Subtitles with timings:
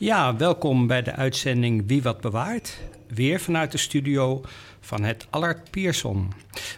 [0.00, 2.76] Ja, welkom bij de uitzending Wie wat bewaart.
[3.08, 4.40] Weer vanuit de studio
[4.80, 6.32] van het Allard Pierson.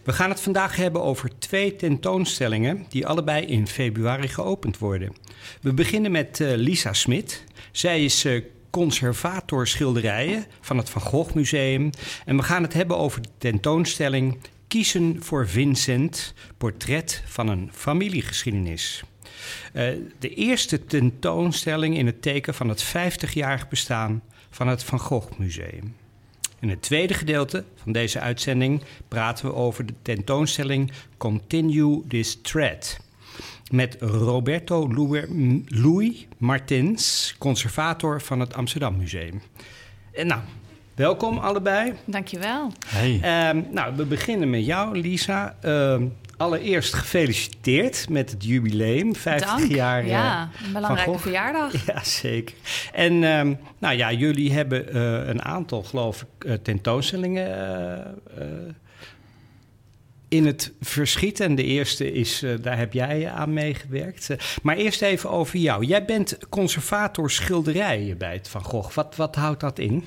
[0.04, 5.12] We gaan het vandaag hebben over twee tentoonstellingen die allebei in februari geopend worden.
[5.60, 7.45] We beginnen met uh, Lisa Smit.
[7.72, 11.90] Zij is uh, conservator schilderijen van het Van Gogh Museum.
[12.24, 19.02] En we gaan het hebben over de tentoonstelling Kiezen voor Vincent, portret van een familiegeschiedenis.
[19.74, 25.38] Uh, de eerste tentoonstelling in het teken van het 50-jarig bestaan van het Van Gogh
[25.38, 25.95] Museum.
[26.62, 33.01] In het tweede gedeelte van deze uitzending praten we over de tentoonstelling Continue This Thread.
[33.70, 34.88] Met Roberto
[35.66, 39.43] Louis Martins, conservator van het Amsterdam Museum.
[40.13, 40.40] En nou,
[40.95, 41.93] welkom allebei.
[42.04, 42.73] Dankjewel.
[42.87, 43.48] Hey.
[43.54, 45.57] Um, nou, we beginnen met jou, Lisa.
[45.65, 46.02] Uh,
[46.43, 49.73] allereerst gefeliciteerd met het jubileum, 50 Dank.
[49.73, 50.07] jaar.
[50.07, 51.73] Ja, uh, een belangrijke verjaardag.
[51.87, 52.54] Ja, zeker.
[52.93, 58.45] En um, nou ja, jullie hebben uh, een aantal, geloof ik, uh, tentoonstellingen uh,
[60.29, 61.40] in het verschiet.
[61.40, 64.28] En de eerste is, daar heb jij aan meegewerkt.
[64.62, 65.84] maar eerst even over jou.
[65.84, 68.94] Jij bent conservator schilderijen bij het Van Gogh.
[68.94, 70.04] Wat, wat houdt dat in?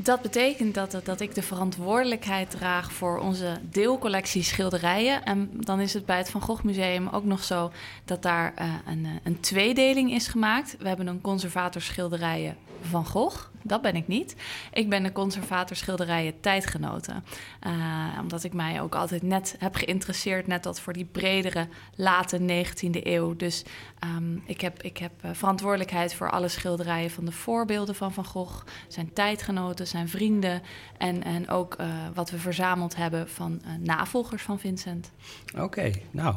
[0.00, 5.24] Dat betekent dat, dat ik de verantwoordelijkheid draag voor onze deelcollectie schilderijen.
[5.24, 7.72] En dan is het bij het Van Gogh Museum ook nog zo
[8.04, 10.76] dat daar uh, een, een tweedeling is gemaakt.
[10.78, 13.46] We hebben een conservator schilderijen Van Gogh.
[13.62, 14.36] Dat ben ik niet.
[14.72, 17.24] Ik ben een conservator schilderijen tijdgenoten.
[17.66, 22.38] Uh, omdat ik mij ook altijd net heb geïnteresseerd, net dat voor die bredere late
[22.38, 23.36] 19e eeuw.
[23.36, 23.64] Dus
[24.04, 28.64] um, ik heb, ik heb verantwoordelijkheid voor alle schilderijen van de voorbeelden van Van Gogh,
[28.88, 30.62] zijn tijdgenoten, zijn vrienden
[30.98, 35.10] en, en ook uh, wat we verzameld hebben van navolgers van Vincent.
[35.54, 36.34] Oké, okay, nou,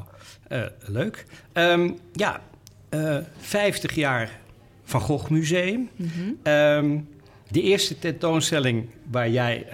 [0.80, 1.26] leuk.
[1.54, 2.42] Um, ja,
[3.38, 4.40] 50 jaar
[4.84, 5.90] van Gogh Museum.
[5.96, 6.54] Mm -hmm.
[6.54, 7.10] um,
[7.48, 9.68] de eerste tentoonstelling waar jij,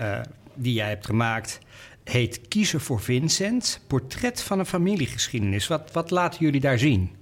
[0.53, 1.59] die jij hebt gemaakt
[2.09, 5.67] heet Kiezen voor Vincent, portret van een familiegeschiedenis.
[5.67, 7.15] Wat, wat laten jullie daar zien?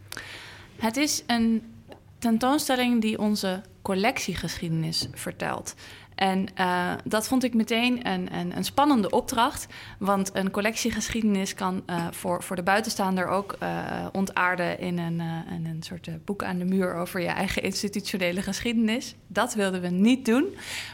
[0.75, 1.63] Het is een
[2.19, 5.75] tentoonstelling die onze collectiegeschiedenis vertelt.
[6.15, 9.67] En uh, dat vond ik meteen een, een, spannende opdracht.
[9.99, 15.83] Want een collectiegeschiedenis kan uh, voor, voor de buitenstaander ook uh, ontaarden in een, een
[15.83, 19.15] soort boek aan de muur over je eigen institutionele geschiedenis.
[19.27, 20.45] Dat wilden we niet doen.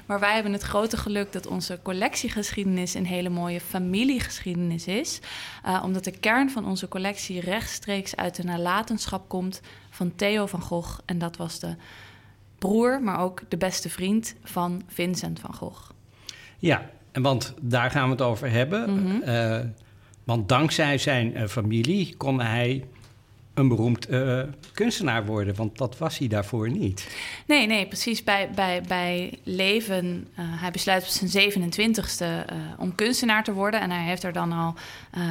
[0.05, 5.19] Maar wij hebben het grote geluk dat onze collectiegeschiedenis een hele mooie familiegeschiedenis is.
[5.83, 10.99] omdat de kern van onze collectie rechtstreeks uit de nalatenschap komt van Theo van Gogh.
[11.05, 11.75] En dat was de
[12.61, 15.89] broer, maar ook de beste vriend van Vincent van Gogh.
[16.57, 18.89] Ja, en want daar gaan we het over hebben.
[18.89, 19.22] Mm -hmm.
[19.25, 19.59] uh,
[20.23, 22.85] want dankzij zijn uh, familie kon hij
[23.53, 24.41] een beroemd uh,
[24.73, 27.07] kunstenaar worden, want dat was hij daarvoor niet.
[27.45, 28.23] Nee, nee, precies.
[28.23, 32.25] Bij, bij, bij leven, hij besluit op zijn 27ste
[32.78, 33.81] om kunstenaar te worden.
[33.81, 34.75] En hij heeft er dan al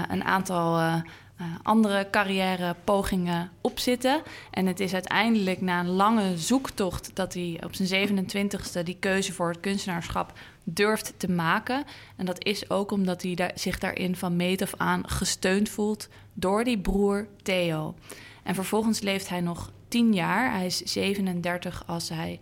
[0.08, 1.02] een aantal
[1.40, 4.22] uh, andere carrièrepogingen op zitten.
[4.50, 9.32] En het is uiteindelijk na een lange zoektocht dat hij op zijn 27ste die keuze
[9.32, 10.32] voor het kunstenaarschap
[10.64, 11.84] durft te maken.
[12.16, 16.08] En dat is ook omdat hij daar, zich daarin van meet af aan gesteund voelt
[16.32, 17.94] door die broer Theo.
[18.42, 20.52] En vervolgens leeft hij nog tien jaar.
[20.52, 22.40] Hij is 37 als hij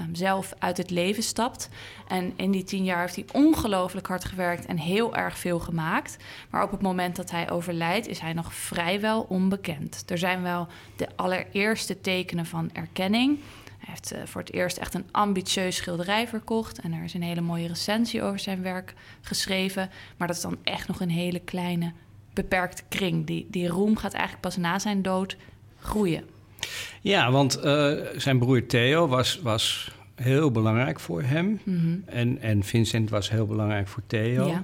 [0.00, 1.68] um, zelf uit het leven stapt.
[2.08, 6.16] En in die tien jaar heeft hij ongelooflijk hard gewerkt en heel erg veel gemaakt.
[6.50, 10.02] Maar op het moment dat hij overlijdt, is hij nog vrijwel onbekend.
[10.06, 10.66] Er zijn wel
[10.96, 13.38] de allereerste tekenen van erkenning.
[13.78, 16.80] Hij heeft uh, voor het eerst echt een ambitieus schilderij verkocht.
[16.80, 19.90] En er is een hele mooie recensie over zijn werk geschreven.
[20.16, 21.92] Maar dat is dan echt nog een hele kleine,
[22.32, 23.26] beperkte kring.
[23.26, 25.36] Die, die roem gaat eigenlijk pas na zijn dood
[25.78, 26.37] groeien.
[27.00, 31.60] Ja, want uh, zijn broer Theo was, was heel belangrijk voor hem.
[31.64, 32.02] Mm -hmm.
[32.06, 34.46] en, en Vincent was heel belangrijk voor Theo.
[34.46, 34.62] Ja.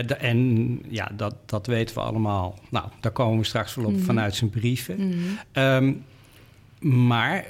[0.00, 2.58] Uh, de, en ja, dat, dat weten we allemaal.
[2.70, 4.06] Nou, daar komen we straks wel op mm -hmm.
[4.06, 4.96] vanuit zijn brieven.
[4.96, 5.62] Mm -hmm.
[5.62, 6.04] um,
[7.04, 7.44] maar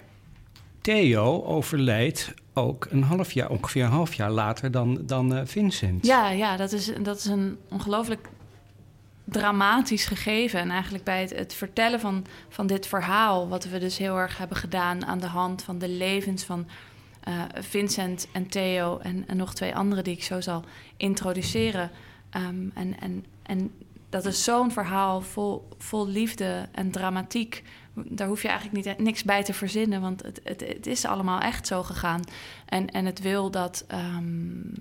[0.81, 6.07] Theo overleed ook een half jaar, ongeveer een half jaar later dan, dan uh, Vincent.
[6.07, 8.29] Ja, ja dat, is, dat is een ongelooflijk
[9.31, 10.61] dramatisch gegeven.
[10.61, 14.39] En eigenlijk bij het, het, vertellen van, van dit verhaal, wat we dus heel erg
[14.39, 16.67] hebben gedaan aan de hand van de levens van
[17.29, 20.65] uh, Vincent en Theo en, en, nog twee anderen die ik zo zal
[20.97, 21.91] introduceren.
[22.37, 23.73] Um, en, en, en
[24.09, 27.63] dat is zo'n verhaal vol, vol liefde en dramatiek
[27.95, 31.41] daar hoef je eigenlijk niet, niks bij te verzinnen, want het, het, het is allemaal
[31.41, 32.23] echt zo gegaan.
[32.67, 34.73] En, en het wil dat um,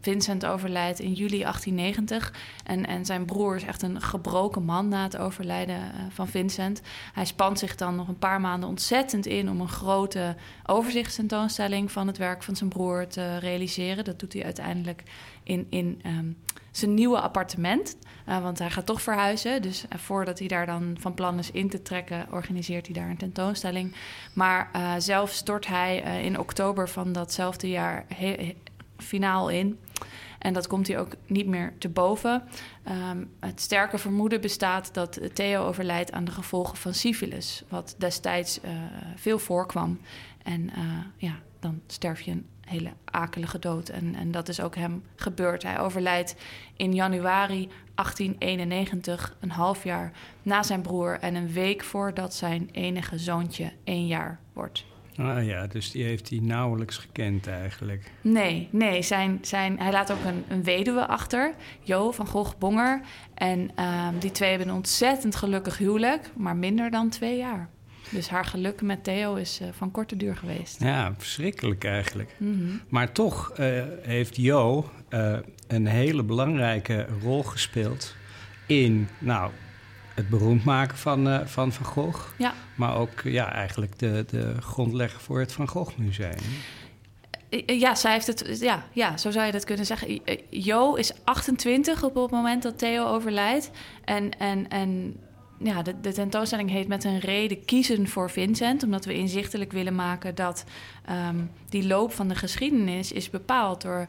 [0.00, 2.32] Vincent overlijdt in juli 1890.
[2.64, 6.80] En, en zijn broer is echt een gebroken man na het overlijden uh, van Vincent.
[7.12, 10.36] Hij spant zich dan nog een paar maanden ontzettend in om een grote
[10.66, 14.04] overzichtstentoonstelling van het werk van zijn broer te realiseren.
[14.04, 15.02] Dat doet hij uiteindelijk
[15.42, 16.36] in, in um,
[16.70, 17.96] zijn nieuwe appartement.
[18.28, 19.62] Uh, want hij gaat toch verhuizen.
[19.62, 23.10] Dus uh, voordat hij daar dan van plan is in te trekken, organiseert hij daar
[23.10, 23.94] een tentoonstelling.
[24.32, 28.06] Maar zelf stort hij in oktober van datzelfde jaar
[29.00, 29.78] finaal in.
[30.38, 32.42] En dat komt hij ook niet meer te boven.
[33.10, 38.60] Um, het sterke vermoeden bestaat dat Theo overlijdt aan de gevolgen van syfilis, wat destijds
[39.16, 40.00] veel voorkwam.
[40.42, 40.70] En
[41.16, 43.88] ja, dan sterf je een hele akelige dood.
[43.88, 45.62] En, en dat is ook hem gebeurd.
[45.62, 46.36] Hij overlijdt
[46.76, 50.12] in januari 1891, een half jaar
[50.42, 54.84] na zijn broer en een week voordat zijn enige zoontje één jaar wordt.
[55.20, 58.10] Ah ja, dus die heeft hij nauwelijks gekend eigenlijk.
[58.20, 59.02] Nee, nee.
[59.02, 63.00] Zijn, zijn, hij laat ook een, een weduwe achter, Jo van Gogh Bonger.
[63.34, 67.68] En um, die twee hebben een ontzettend gelukkig huwelijk, maar minder dan twee jaar.
[68.10, 70.82] Dus haar geluk met Theo is uh, van korte duur geweest.
[70.82, 72.34] Ja, verschrikkelijk eigenlijk.
[72.38, 72.80] Mm -hmm.
[72.88, 78.16] Maar toch uh, heeft Jo uh, een hele belangrijke rol gespeeld
[78.66, 79.50] in, nou,
[80.14, 82.20] het beroemd maken van Van, van Gogh.
[82.38, 82.52] Ja.
[82.74, 86.38] Maar ook ja, eigenlijk de, de grondlegger voor het Van Gogh Museum.
[87.66, 90.20] Ja, zij heeft het, ja, ja, zo zou je dat kunnen zeggen.
[90.50, 93.70] Jo is 28 op het moment dat Theo overlijdt.
[94.04, 95.16] En, en, en
[95.58, 98.82] ja, de, de, tentoonstelling heet met een reden kiezen voor Vincent.
[98.82, 100.64] Omdat we inzichtelijk willen maken dat
[101.28, 104.06] um, die loop van de geschiedenis is bepaald door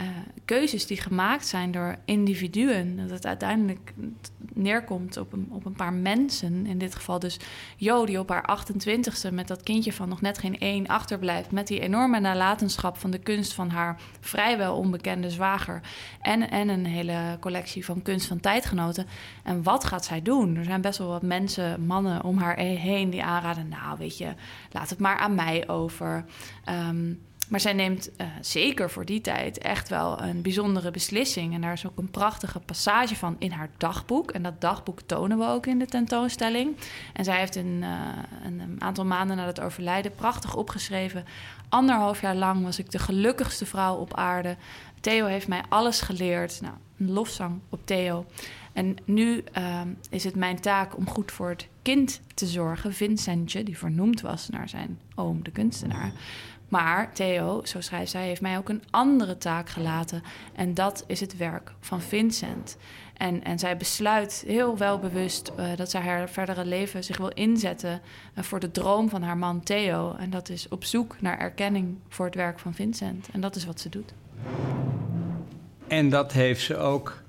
[0.00, 0.06] uh,
[0.44, 2.96] keuzes die gemaakt zijn door individuen.
[2.96, 3.92] Dat het uiteindelijk
[4.52, 6.66] neerkomt op een, op een paar mensen.
[6.66, 7.38] In dit geval dus
[7.76, 11.50] Jo, die op haar 28ste met dat kindje van nog net geen één achterblijft.
[11.50, 15.80] Met die enorme nalatenschap van de kunst van haar vrijwel onbekende zwager.
[16.20, 19.06] En, en een hele collectie van kunst van tijdgenoten.
[19.42, 20.56] En wat gaat zij doen?
[20.56, 23.68] Er zijn best wel wat mensen, mannen om haar heen die aanraden.
[23.68, 24.34] Nou, weet je,
[24.70, 26.24] laat het maar aan mij over.
[26.88, 31.54] Um, maar zij neemt uh, zeker voor die tijd echt wel een bijzondere beslissing.
[31.54, 34.30] En daar is ook een prachtige passage van in haar dagboek.
[34.30, 36.76] En dat dagboek tonen we ook in de tentoonstelling.
[37.12, 37.98] En zij heeft een, uh,
[38.44, 41.24] een aantal maanden na het overlijden prachtig opgeschreven.
[41.68, 44.56] Anderhalf jaar lang was ik de gelukkigste vrouw op aarde.
[45.00, 46.60] Theo heeft mij alles geleerd.
[46.60, 48.26] Nou, een lofzang op Theo.
[48.72, 49.80] En nu uh,
[50.10, 52.92] is het mijn taak om goed voor het kind te zorgen.
[52.92, 56.12] Vincentje, die vernoemd was naar zijn oom, de kunstenaar.
[56.72, 60.22] Maar Theo, zo schrijft zij, heeft mij ook een andere taak gelaten.
[60.54, 62.76] En dat is het werk van Vincent.
[63.16, 68.00] En, en zij besluit heel welbewust uh, dat zij haar verdere leven zich wil inzetten
[68.38, 70.14] uh, voor de droom van haar man Theo.
[70.18, 73.28] En dat is op zoek naar erkenning voor het werk van Vincent.
[73.32, 74.14] En dat is wat ze doet.
[75.88, 77.22] En dat heeft ze ook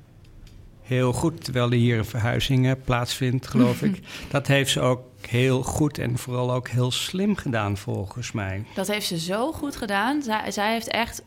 [0.81, 3.99] heel goed, terwijl er hier een verhuizing plaatsvindt, geloof ik.
[4.31, 8.65] Dat heeft ze ook heel goed en vooral ook heel slim gedaan, volgens mij.
[8.73, 10.21] Dat heeft ze zo goed gedaan.
[10.21, 11.23] Zij, zij heeft echt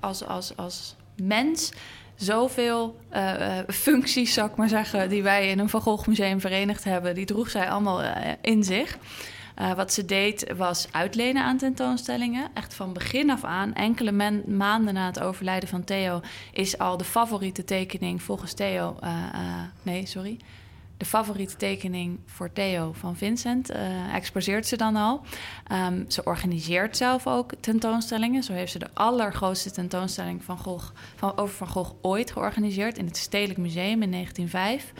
[0.00, 1.72] als, als, als mens
[2.14, 6.84] zoveel uh, functies, zou ik maar zeggen, die wij in een Van Gogh Museum verenigd
[6.84, 8.10] hebben, die droeg zij allemaal uh,
[8.40, 8.98] in zich.
[9.76, 12.48] Wat ze deed was uitlenen aan tentoonstellingen.
[12.54, 16.20] Echt van begin af aan, enkele maanden na het overlijden van Theo,
[16.52, 18.96] is al de favoriete tekening volgens Theo.
[19.82, 20.38] nee, sorry
[21.00, 23.70] de favoriete tekening voor Theo van Vincent.
[23.70, 25.20] Uh, exposeert ze dan al.
[25.72, 28.42] Um, ze organiseert zelf ook tentoonstellingen.
[28.42, 33.04] Zo heeft ze de allergrootste tentoonstelling van Gogh, van, over Van Gogh ooit georganiseerd in
[33.04, 34.92] het Stedelijk Museum in 1905.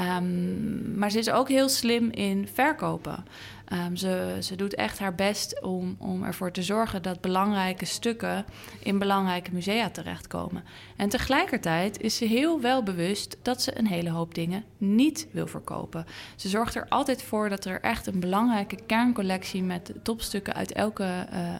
[0.00, 3.24] Um, maar ze is ook heel slim in verkopen.
[3.72, 8.44] Um, ze, ze doet echt haar best om, om ervoor te zorgen dat belangrijke stukken
[8.82, 10.64] in belangrijke musea terechtkomen.
[10.96, 15.46] En tegelijkertijd is ze heel wel bewust dat ze een hele hoop dingen niet wil
[15.46, 16.06] verkopen.
[16.36, 21.26] Ze zorgt er altijd voor dat er echt een belangrijke kerncollectie met topstukken uit elke
[21.32, 21.54] uh, uh,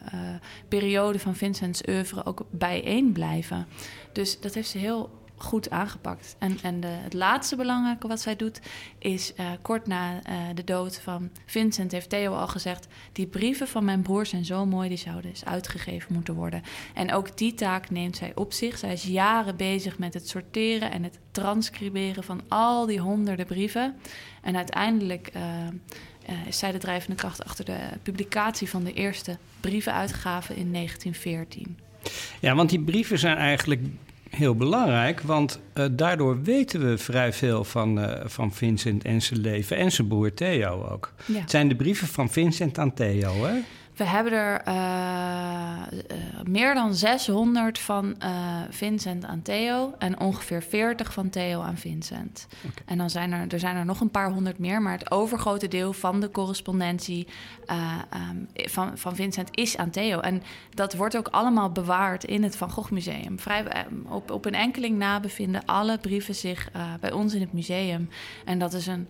[0.68, 3.66] periode van Vincent's oeuvre ook bijeen blijven.
[4.12, 6.36] Dus dat heeft ze heel goed aangepakt.
[6.38, 8.60] En, en de, het laatste belangrijke wat zij doet,
[8.98, 13.68] is uh, kort na uh, de dood van Vincent, heeft Theo al gezegd: Die brieven
[13.68, 16.62] van mijn broer zijn zo mooi, die zouden eens uitgegeven moeten worden.
[16.94, 18.78] En ook die taak neemt zij op zich.
[18.78, 23.94] Zij is jaren bezig met het sorteren en het transcriberen van al die honderden brieven.
[24.42, 25.30] En uiteindelijk.
[25.36, 25.42] Uh,
[26.46, 31.78] is zij de drijvende kracht achter de publicatie van de eerste brievenuitgave in 1914.
[32.40, 33.80] Ja, want die brieven zijn eigenlijk
[34.34, 39.40] heel belangrijk, want uh, daardoor weten we vrij veel van, uh, van Vincent en zijn
[39.40, 41.12] leven en zijn broer Theo ook.
[41.24, 41.40] Ja.
[41.40, 43.54] Het zijn de brieven van Vincent aan Theo, hè?
[43.94, 44.74] We hebben er uh,
[45.92, 51.76] uh, meer dan 600 van uh, Vincent aan Theo en ongeveer 40 van Theo aan
[51.76, 52.46] Vincent.
[52.58, 52.84] Okay.
[52.84, 55.68] En dan zijn er, er zijn er nog een paar honderd meer, maar het overgrote
[55.68, 57.26] deel van de correspondentie
[57.66, 60.20] um, van, van Vincent is aan Theo.
[60.20, 63.38] En dat wordt ook allemaal bewaard in het Van Gogh Museum.
[63.38, 66.70] Vrij, op, op een enkeling na bevinden alle brieven zich
[67.00, 68.08] bij ons in het museum.
[68.44, 69.08] En dat is een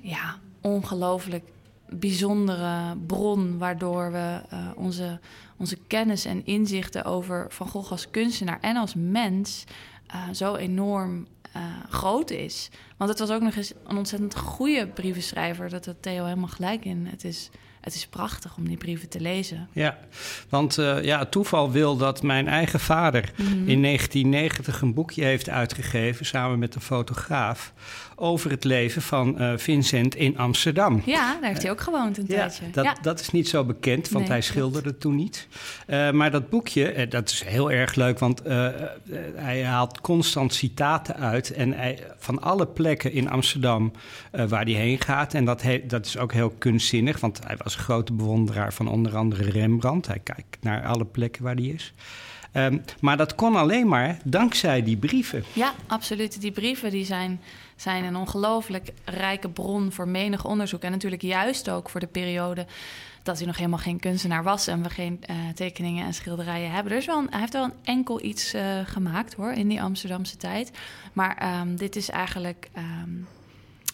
[0.00, 1.44] ja, ongelooflijk
[1.88, 5.20] bijzondere bron waardoor we uh, onze,
[5.56, 9.64] onze kennis en inzichten over Van Gogh als kunstenaar en als mens
[10.14, 11.26] uh, zo enorm
[11.56, 12.70] uh, groot is.
[12.96, 15.68] Want het was ook nog eens een ontzettend goede brievenschrijver.
[15.68, 17.06] Dat had Theo helemaal gelijk in.
[17.06, 17.50] Het is
[17.86, 19.68] het is prachtig om die brieven te lezen.
[19.72, 19.98] Ja,
[20.48, 23.68] want uh, ja, het toeval wil dat mijn eigen vader mm -hmm.
[23.68, 27.72] in 1990 een boekje heeft uitgegeven samen met een fotograaf
[28.14, 31.02] over het leven van uh, Vincent in Amsterdam.
[31.04, 32.70] Ja, daar heeft hij ook gewoond een ja, tijdje.
[32.70, 35.48] Dat, ja, dat is niet zo bekend, want Nee, hij schilderde toen niet.
[35.86, 38.42] Uh, maar dat boekje, dat is heel erg leuk, want
[39.34, 43.92] hij haalt constant citaten uit en hij, van alle plekken in Amsterdam
[44.30, 45.34] waar hij heen gaat.
[45.34, 49.16] En dat, he, dat is ook heel kunstzinnig, want hij was grote bewonderaar van onder
[49.16, 50.06] andere Rembrandt.
[50.06, 51.92] Hij kijkt naar alle plekken waar hij is.
[52.52, 55.44] Um, maar dat kon alleen maar dankzij die brieven.
[55.52, 56.40] Ja, absoluut.
[56.40, 57.40] Die brieven die zijn,
[57.76, 60.82] zijn een ongelooflijk rijke bron voor menig onderzoek.
[60.82, 62.66] En natuurlijk juist ook voor de periode
[63.22, 66.92] dat hij nog helemaal geen kunstenaar was en we geen uh, tekeningen en schilderijen hebben.
[66.92, 70.70] Er wel hij heeft wel een enkel iets uh, gemaakt hoor in die Amsterdamse tijd.
[71.12, 73.26] Maar um, dit is eigenlijk um,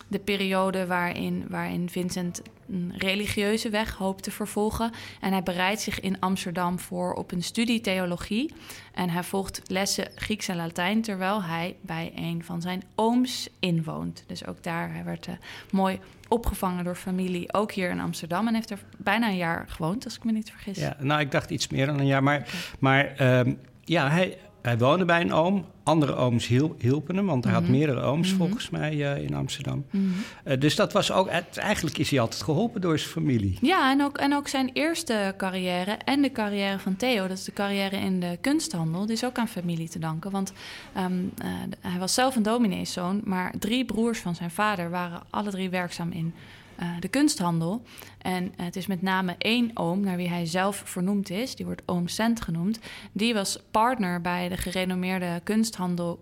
[0.08, 4.90] de periode waarin, waarin Vincent een religieuze weg hoopt te vervolgen.
[5.20, 8.54] En hij bereidt zich in Amsterdam voor op een studie theologie.
[8.94, 14.24] En hij volgt lessen Grieks en Latijn terwijl hij bij een van zijn ooms inwoont.
[14.26, 15.34] Dus ook daar hij werd uh,
[15.70, 15.98] mooi
[16.28, 18.48] opgevangen door familie, ook hier in Amsterdam.
[18.48, 20.78] En heeft er bijna een jaar gewoond, als ik me niet vergis.
[20.78, 22.22] Ja, nou, ik dacht iets meer dan een jaar.
[22.22, 22.50] Maar, okay.
[22.78, 25.64] maar um, ja, hij, hij woonde bij een oom.
[25.84, 28.46] Andere ooms hiel, hielpen hem, want hij had meerdere ooms mm -hmm.
[28.46, 29.84] volgens mij uh, in Amsterdam.
[29.90, 30.52] Mm -hmm.
[30.52, 33.58] uh, dus dat was ook, eigenlijk is hij altijd geholpen door zijn familie.
[33.60, 37.44] Ja, en ook, en ook zijn eerste carrière en de carrière van Theo, dat is
[37.44, 40.30] de carrière in de kunsthandel, die is ook aan familie te danken.
[40.30, 40.52] Want
[40.98, 41.46] um, uh,
[41.80, 46.10] hij was zelf een domineeszoon, maar drie broers van zijn vader waren alle drie werkzaam
[46.10, 46.34] in
[46.82, 47.82] uh, de kunsthandel.
[48.18, 51.66] En uh, het is met name één oom, naar wie hij zelf vernoemd is, die
[51.66, 52.78] wordt oom Cent genoemd.
[53.12, 56.18] Die was partner bij de gerenommeerde kunsthandel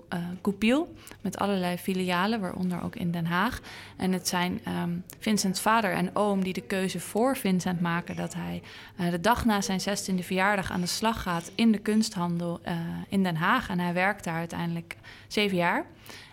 [0.63, 0.79] uh,
[1.21, 3.61] met allerlei filialen, waaronder ook in Den Haag.
[3.97, 8.35] En het zijn um, Vincents vader en oom die de keuze voor Vincent maken dat
[8.35, 8.63] hij
[9.11, 12.61] de dag na zijn 16e verjaardag aan de slag gaat in de kunsthandel
[13.09, 13.69] in Den Haag.
[13.69, 14.97] En hij werkt daar uiteindelijk
[15.29, 15.87] zeven jaar.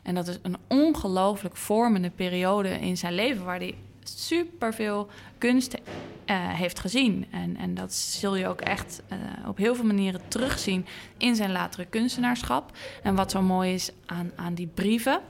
[0.03, 3.75] En dat is een ongelooflijk vormende periode in zijn leven, waar hij
[4.09, 5.79] superveel kunst uh,
[6.53, 7.25] heeft gezien.
[7.31, 10.85] En, en dat zul je ook echt uh, op heel veel manieren terugzien
[11.17, 12.71] in zijn latere kunstenaarschap.
[13.03, 15.21] En wat zo mooi is aan, aan die brieven.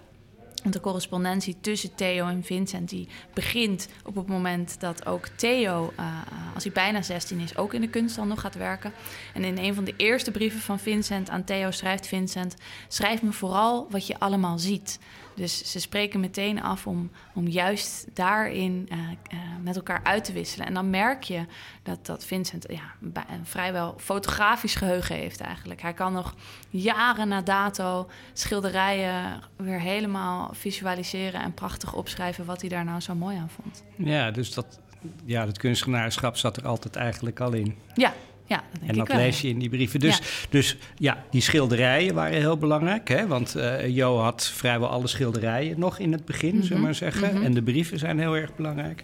[0.64, 6.06] De correspondentie tussen Theo en Vincent die begint op het moment dat ook Theo, uh,
[6.54, 8.94] als hij bijna 16 is, ook in de kunsthandel gaat werken.
[9.34, 12.56] En in een van de eerste brieven van Vincent aan Theo schrijft Vincent:
[12.88, 15.00] Schrijf me vooral wat je allemaal ziet.
[15.38, 20.34] Dus ze spreken meteen af om, om juist daarin uh, uh, met elkaar uit te
[20.34, 20.67] wisselen.
[20.67, 21.46] En dan merk je
[21.84, 25.82] dat, dat Vincent ja, een vrijwel fotografisch geheugen heeft eigenlijk.
[25.82, 26.36] Hij kan nog
[26.70, 33.15] jaren na dato schilderijen weer helemaal visualiseren en prachtig opschrijven wat hij daar nou zo
[33.15, 33.84] mooi aan vond.
[33.96, 34.79] Ja, dus dat,
[35.25, 37.77] ja, dat kunstenaarschap zat er altijd eigenlijk al in.
[37.94, 38.13] Ja,
[38.48, 40.00] ja, dat en dat lees je in die brieven.
[40.00, 40.24] Dus ja.
[40.50, 43.08] dus ja, die schilderijen waren heel belangrijk.
[43.08, 43.27] Hè?
[43.27, 46.63] Want uh, Jo had vrijwel alle schilderijen nog in het begin, mm -hmm.
[46.63, 47.30] zullen we maar zeggen.
[47.30, 47.44] Mm -hmm.
[47.44, 49.04] En de brieven zijn heel erg belangrijk.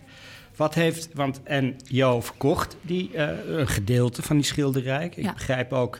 [0.55, 5.05] Wat heeft, want, en Jo verkocht die, uh, een gedeelte van die schilderij.
[5.05, 5.33] Ik ja.
[5.33, 5.99] begrijp ook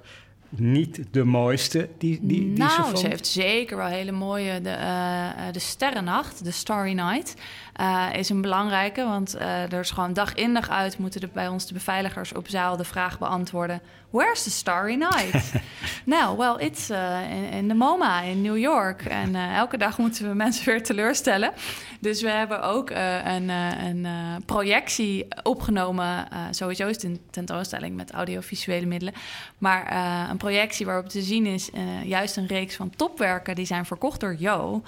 [0.60, 3.00] niet de mooiste die, die, die nou, ze vond.
[3.00, 4.62] ze heeft zeker wel hele mooie.
[4.62, 7.36] De, uh, de Sterrennacht, de Starry Night,
[7.82, 9.04] uh, is een belangrijke.
[9.04, 12.34] Want uh, er is gewoon dag in dag uit moeten de, bij ons de beveiligers
[12.34, 13.82] op zaal de vraag beantwoorden...
[14.14, 15.54] Where's the Starry Night?
[16.06, 19.06] nou, well, it's uh, in, in, de MoMA in New York.
[19.06, 21.54] En uh, elke dag moeten we mensen weer teleurstellen.
[22.00, 24.08] Dus we hebben ook uh, een, een
[24.46, 26.28] projectie opgenomen.
[26.52, 29.14] sowieso is het een tentoonstelling met audiovisuele middelen.
[29.58, 31.70] Maar een projectie waarop te zien is
[32.04, 33.56] juist een reeks van topwerken...
[33.56, 34.84] die zijn verkocht door Jo.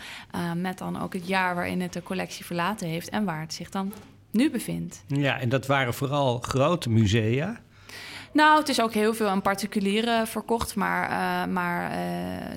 [0.56, 3.10] met dan ook het jaar waarin het de collectie verlaten heeft...
[3.10, 3.94] en waar het zich dan
[4.32, 5.04] nu bevindt.
[5.08, 7.64] Ja, en dat waren vooral grote musea...
[8.36, 10.76] Nou, het is ook heel veel aan particulieren verkocht.
[10.76, 11.98] Maar, uh, maar uh,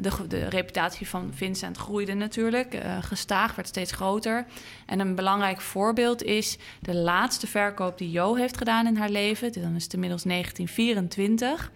[0.00, 2.74] de, de, reputatie van Vincent groeide natuurlijk.
[2.74, 4.46] Uh, gestaag werd steeds groter.
[4.86, 9.52] En een belangrijk voorbeeld is de laatste verkoop die Jo heeft gedaan in haar leven.
[9.52, 11.70] Dan is het inmiddels 1924.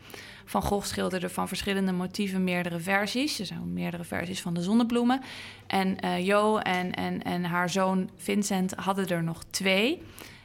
[0.45, 3.39] Van Gogh schilderde van verschillende motieven meerdere versies.
[3.39, 5.21] Er zijn meerdere versies van de zonnebloemen.
[5.67, 10.03] En Jo en, en, en haar zoon Vincent hadden er nog twee.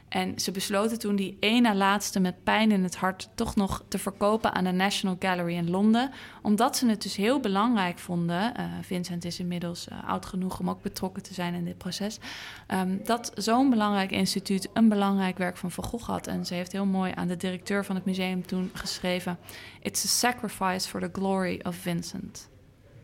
[0.08, 3.98] En ze besloten toen die ene laatste met pijn in het hart toch nog te
[3.98, 6.10] verkopen aan de National Gallery in Londen.
[6.42, 8.52] Omdat ze het dus heel belangrijk vonden.
[8.58, 12.18] Uh, Vincent is inmiddels uh, oud genoeg om ook betrokken te zijn in dit proces.
[12.68, 16.26] Um, dat zo'n belangrijk instituut een belangrijk werk van Van Gogh had.
[16.26, 19.38] En ze heeft heel mooi aan de directeur van het museum toen geschreven:
[19.82, 22.48] It's a sacrifice for the glory of Vincent.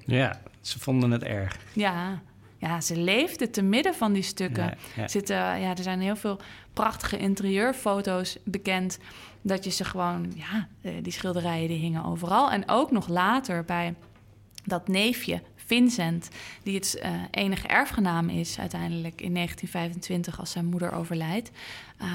[0.04, 1.56] Ja, ze vonden het erg.
[1.72, 2.22] Ja,
[2.64, 4.78] ja, ze leefde te midden van die stukken.
[5.06, 6.40] Zitten, ja, er zijn heel veel
[6.72, 8.98] prachtige interieurfoto's bekend.
[9.42, 12.50] Dat je ze gewoon, ja, eh, die schilderijen die hingen overal.
[12.50, 13.94] En ook nog later bij
[14.64, 16.28] dat neefje Vincent,
[16.62, 21.50] die het uh, enige erfgenaam is uiteindelijk in 1925 als zijn moeder overlijdt.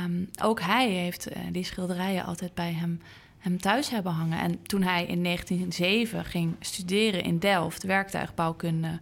[0.06, 3.02] Um, ook hij heeft uh, die schilderijen altijd bij hem
[3.40, 4.40] hem thuis hebben hangen.
[4.40, 9.00] En toen hij in 1907 ging studeren in Delft, werktuigbouwkunde,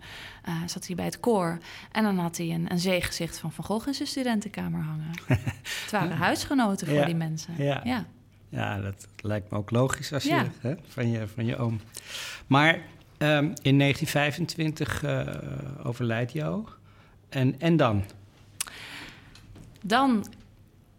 [0.48, 1.58] uh, zat hij bij het koor.
[1.91, 5.12] En dan had hij een, een zeegezicht van Van Gogh in zijn studentenkamer hangen.
[5.84, 7.53] het waren huisgenoten voor die mensen.
[7.58, 7.82] Ja.
[7.84, 8.06] ja.
[8.50, 8.79] Ja.
[8.79, 11.79] dat lijkt me ook logisch als je, hè, van, je van je oom.
[12.48, 15.36] Maar um, in 1925 uh, eh,
[15.84, 16.67] overlijdt jou.
[17.29, 18.03] En, en dan?
[19.82, 20.25] Dan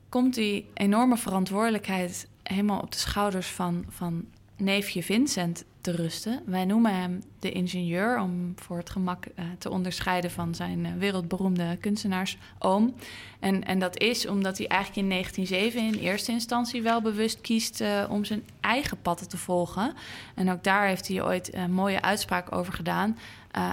[0.09, 4.25] komt die enorme verantwoordelijkheid helemaal op de schouders van, van
[4.57, 6.43] neefje Vincent te rusten.
[6.47, 10.93] Wij noemen hem de ingenieur om voor het gemak uh, te onderscheiden van zijn uh,
[10.99, 12.95] wereldberoemde kunstenaarsoom.
[13.41, 17.81] En, en dat is omdat hij eigenlijk in 1907 in eerste instantie wel bewust kiest
[17.81, 19.95] uh, om zijn eigen pad te volgen.
[20.35, 23.19] En ook daar heeft hij ooit een mooie uitspraak over gedaan.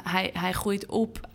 [0.03, 1.27] hij, hij groeit op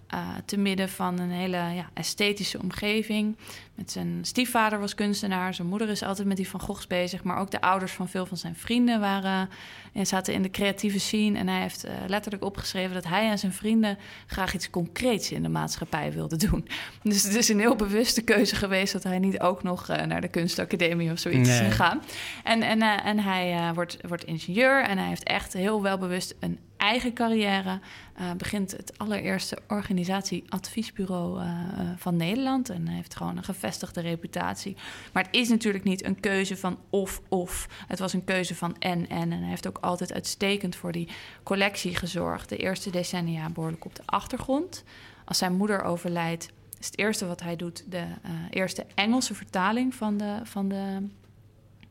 [0.44, 3.36] te midden van een hele ja, esthetische omgeving.
[3.80, 7.22] Met zijn stiefvader was kunstenaar, zijn moeder is altijd met die Van Goghs bezig.
[7.22, 9.48] Maar ook de ouders van veel van zijn vrienden waren,
[9.92, 11.38] en zaten in de creatieve scene.
[11.38, 15.42] En hij heeft uh, letterlijk opgeschreven dat hij en zijn vrienden graag iets concreets in
[15.42, 16.68] de maatschappij wilden doen.
[17.02, 20.20] Dus het is een heel bewuste keuze geweest dat hij niet ook nog uh, naar
[20.20, 21.60] de kunstacademie of zoiets nee.
[21.60, 22.02] is gegaan.
[22.44, 27.12] En, en, en hij wordt, wordt ingenieur en hij heeft echt heel welbewust een eigen
[27.12, 27.80] carrière.
[28.20, 31.48] Uh, begint het allereerste organisatieadviesbureau uh,
[31.96, 32.68] van Nederland.
[32.68, 34.76] En heeft gewoon een gevestigde reputatie.
[35.12, 37.68] Maar het is natuurlijk niet een keuze van of-of.
[37.86, 39.08] Het was een keuze van en-en.
[39.08, 41.08] En hij heeft ook altijd uitstekend voor die
[41.42, 42.48] collectie gezorgd.
[42.48, 44.84] De eerste decennia behoorlijk op de achtergrond.
[45.24, 47.84] Als zijn moeder overlijdt, is het eerste wat hij doet...
[47.90, 51.06] de uh, eerste Engelse vertaling van de, van de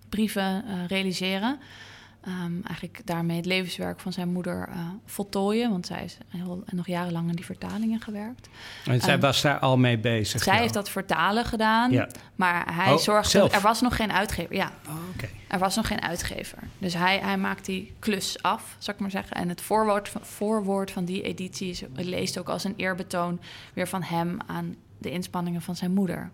[0.10, 1.60] brieven realiseren...
[2.28, 5.70] Um, eigenlijk daarmee het levenswerk van zijn moeder uh, voltooien.
[5.72, 8.50] Want zij is heel, nog jarenlang in die vertalingen gewerkt.
[8.86, 10.44] En zij um, was daar al mee bezig?
[10.44, 11.92] Zij heeft dat vertalen gedaan.
[11.92, 12.08] Ja.
[12.36, 13.30] Maar hij oh, zorgde...
[13.30, 13.54] Zelf.
[13.54, 14.56] Er was nog geen uitgever.
[14.56, 15.30] Ja, oh, okay.
[15.48, 16.58] er was nog geen uitgever.
[16.78, 19.36] Dus hij, hij maakt die klus af, zou ik maar zeggen.
[19.36, 23.40] En het voorwoord, voorwoord van die editie is, leest ook als een eerbetoon...
[23.74, 26.32] weer van hem aan de inspanningen van zijn moeder.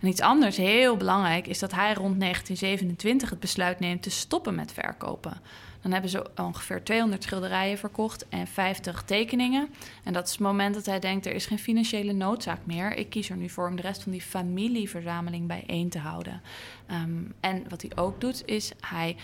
[0.00, 4.54] En iets anders, heel belangrijk, is dat hij rond 1927 het besluit neemt te stoppen
[4.54, 5.40] met verkopen.
[5.82, 9.68] Dan hebben ze ongeveer 200 schilderijen verkocht en 50 tekeningen.
[10.04, 12.96] En dat is het moment dat hij denkt: er is geen financiële noodzaak meer.
[12.96, 16.42] Ik kies er nu voor om de rest van die familieverzameling bijeen te houden.
[16.90, 19.16] Um, en wat hij ook doet, is hij.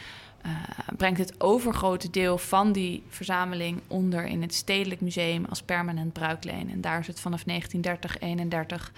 [0.47, 0.53] Uh,
[0.97, 6.71] brengt het overgrote deel van die verzameling onder in het Stedelijk Museum als permanent bruikleen.
[6.71, 8.93] En daar is het vanaf 1930, 31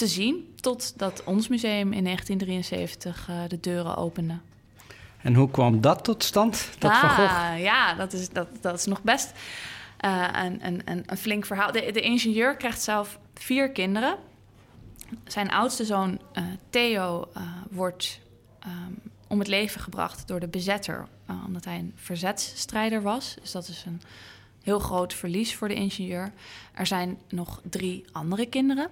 [0.00, 0.54] te zien.
[0.60, 4.38] Totdat ons museum in 1973 uh, de deuren opende.
[5.22, 6.68] En hoe kwam dat tot stand?
[6.78, 9.32] Dat ah, Van Ja, dat is, dat, dat is nog best
[10.04, 11.72] uh, een, een, een flink verhaal.
[11.72, 14.16] De, de, ingenieur krijgt zelf vier kinderen.
[15.26, 17.28] Zijn oudste zoon uh, Theo
[17.70, 18.20] wordt
[18.66, 21.06] um, om het leven gebracht door de bezetter,
[21.46, 23.36] omdat hij een verzetsstrijder was.
[23.40, 24.00] Dus dat is een
[24.62, 26.32] heel groot verlies voor de ingenieur.
[26.72, 28.88] Er zijn nog drie andere kinderen.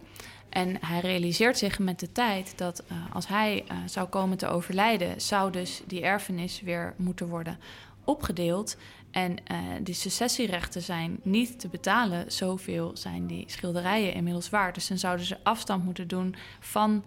[0.49, 4.49] En hij realiseert zich met de tijd dat uh, als hij uh, zou komen te
[4.49, 7.59] overlijden, zou dus die erfenis weer moeten worden
[8.05, 8.77] opgedeeld.
[9.11, 12.33] En uh, die successierechten zijn niet te betalen.
[12.33, 14.75] Zoveel zijn die schilderijen inmiddels waard.
[14.75, 17.05] Dus dan zouden ze afstand moeten doen van,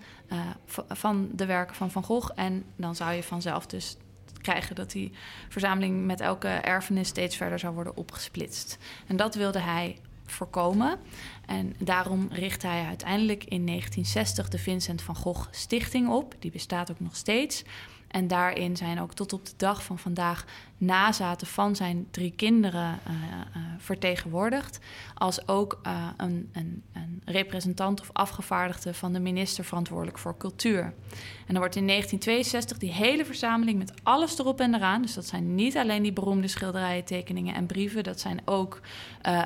[0.90, 2.32] van de werken van Van Gogh.
[2.36, 3.98] En dan zou je vanzelf dus
[4.42, 5.12] krijgen dat die
[5.50, 8.78] verzameling met elke erfenis steeds verder zou worden opgesplitst.
[9.08, 9.98] En dat wilde hij
[10.32, 11.00] voorkomen.
[11.46, 16.36] En daarom richt hij uiteindelijk in 1960 de Vincent van Gogh Stichting op.
[16.40, 17.64] Die bestaat ook nog steeds.
[18.08, 20.46] En daarin zijn ook tot op de dag van vandaag
[20.82, 24.80] nazaten van zijn drie kinderen uh, uh, vertegenwoordigd.
[25.14, 30.82] Als ook uh, een, een, een, representant of afgevaardigde van de minister verantwoordelijk voor cultuur.
[30.82, 35.02] En dan wordt in 1962 die hele verzameling met alles erop en eraan.
[35.02, 38.04] Dus dat zijn niet alleen die beroemde schilderijen, tekeningen en brieven.
[38.04, 38.80] Dat zijn ook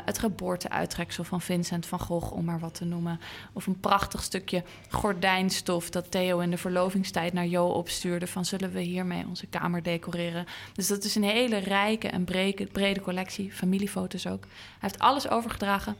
[0.05, 3.19] het geboorteuittreksel van Vincent van Gogh, om maar wat te noemen.
[3.53, 8.27] Of een prachtig stukje gordijnstof dat Theo in de verlovingstijd naar Jo opstuurde.
[8.27, 10.45] Van zullen we hiermee onze kamer decoreren?
[10.73, 14.41] Dus dat is een hele rijke en brede, brede collectie, familiefoto's ook.
[14.41, 15.95] Hij heeft alles overgedragen.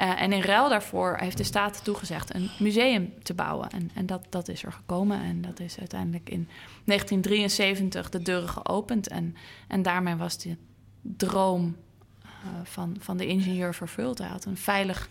[0.00, 3.70] Uh, en in ruil daarvoor heeft de staat toegezegd een museum te bouwen.
[3.70, 5.22] En, en dat, dat is er gekomen.
[5.22, 6.48] En dat is uiteindelijk in
[6.84, 9.08] 1973 de deuren geopend.
[9.08, 9.36] En,
[9.68, 10.56] en daarmee was de
[11.00, 11.76] droom
[12.24, 12.30] uh,
[12.64, 14.18] van, van de ingenieur vervuld.
[14.18, 15.08] Hij had een veilig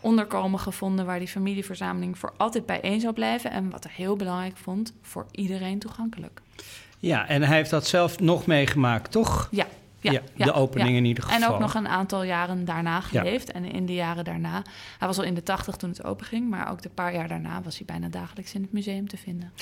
[0.00, 3.50] onderkomen gevonden waar die familieverzameling voor altijd bijeen zou blijven.
[3.50, 6.40] En wat hij heel belangrijk vond, voor iedereen toegankelijk.
[6.98, 9.48] Ja, en hij heeft dat zelf nog meegemaakt, toch?
[9.50, 9.66] Ja.
[10.00, 11.38] Ja, ja, de opening in ieder geval.
[11.38, 13.52] En ook nog een aantal jaren daarna geleefd.
[13.52, 14.62] En in de jaren daarna,
[14.98, 17.62] hij was al in de tachtig toen het openging, maar ook de paar jaar daarna
[17.62, 19.52] was hij bijna dagelijks in het museum te vinden.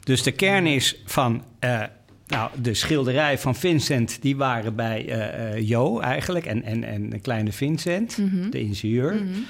[0.00, 1.82] Dus de kern is van uh,
[2.26, 7.10] nou, de schilderij van Vincent, die waren bij uh, uh, Jo eigenlijk en, en, en
[7.10, 8.50] de kleine Vincent, mm -hmm.
[8.50, 9.14] de ingenieur.
[9.14, 9.44] Mm -hmm.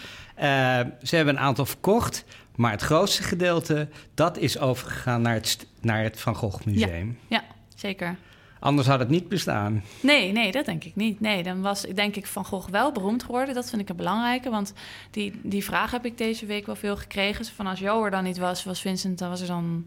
[1.02, 2.24] ze hebben een aantal verkocht,
[2.56, 7.18] maar het grootste gedeelte, dat is overgegaan naar het, naar het Van Gogh Museum.
[7.28, 8.16] Ja, ja zeker.
[8.64, 9.82] Anders had het niet bestaan.
[10.00, 11.20] Nee, nee, dat denk ik niet.
[11.20, 13.54] Nee, dan was denk ik Van Gogh wel beroemd geworden.
[13.54, 14.72] Dat vind ik het belangrijke, want
[15.10, 17.44] die, die vraag heb ik deze week wel veel gekregen.
[17.44, 19.86] Van als Jo er dan niet was, was Vincent, dan was er dan...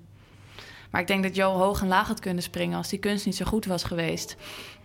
[0.89, 3.35] Maar ik denk dat Jo hoog en laag had kunnen springen als die kunst niet
[3.35, 4.35] zo goed was geweest.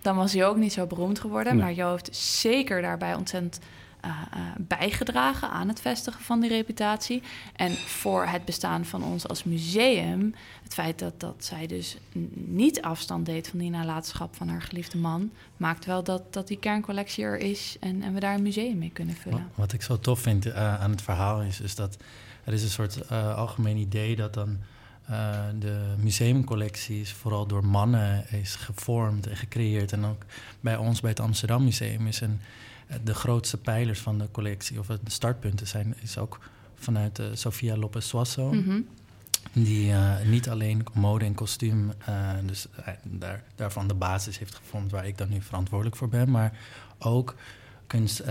[0.01, 1.55] Dan was hij ook niet zo beroemd geworden.
[1.55, 1.63] Nee.
[1.63, 3.59] Maar Jo heeft zeker daarbij ontzettend
[4.05, 4.11] uh,
[4.59, 7.23] bijgedragen aan het vestigen van die reputatie.
[7.57, 11.97] En voor het bestaan van ons als museum, het feit dat, dat zij dus
[12.35, 16.59] niet afstand deed van die nalatenschap van haar geliefde man, maakt wel dat, dat die
[16.59, 19.51] kerncollectie er is en, en we daar een museum mee kunnen vullen.
[19.55, 21.97] Wat, ik zo tof vind uh, aan het verhaal is, is dat
[22.45, 24.59] er is een soort algemeen idee dat dan.
[25.11, 29.93] Uh, de museumcollectie is vooral door mannen is gevormd en gecreëerd.
[29.93, 30.23] En ook
[30.61, 32.41] bij ons, bij het Amsterdam Museum, is een,
[33.05, 36.39] de grootste pijlers van de collectie, of de startpunten zijn, is ook
[36.75, 38.53] vanuit uh, Sofia Lopez Suasso.
[38.53, 38.87] Mm -hmm.
[39.53, 42.67] Die uh, niet alleen mode en kostuum, uh, dus
[43.03, 46.59] daar, daarvan de basis heeft gevormd waar ik dan nu verantwoordelijk voor ben, maar
[46.99, 47.35] ook
[47.87, 48.23] kunst,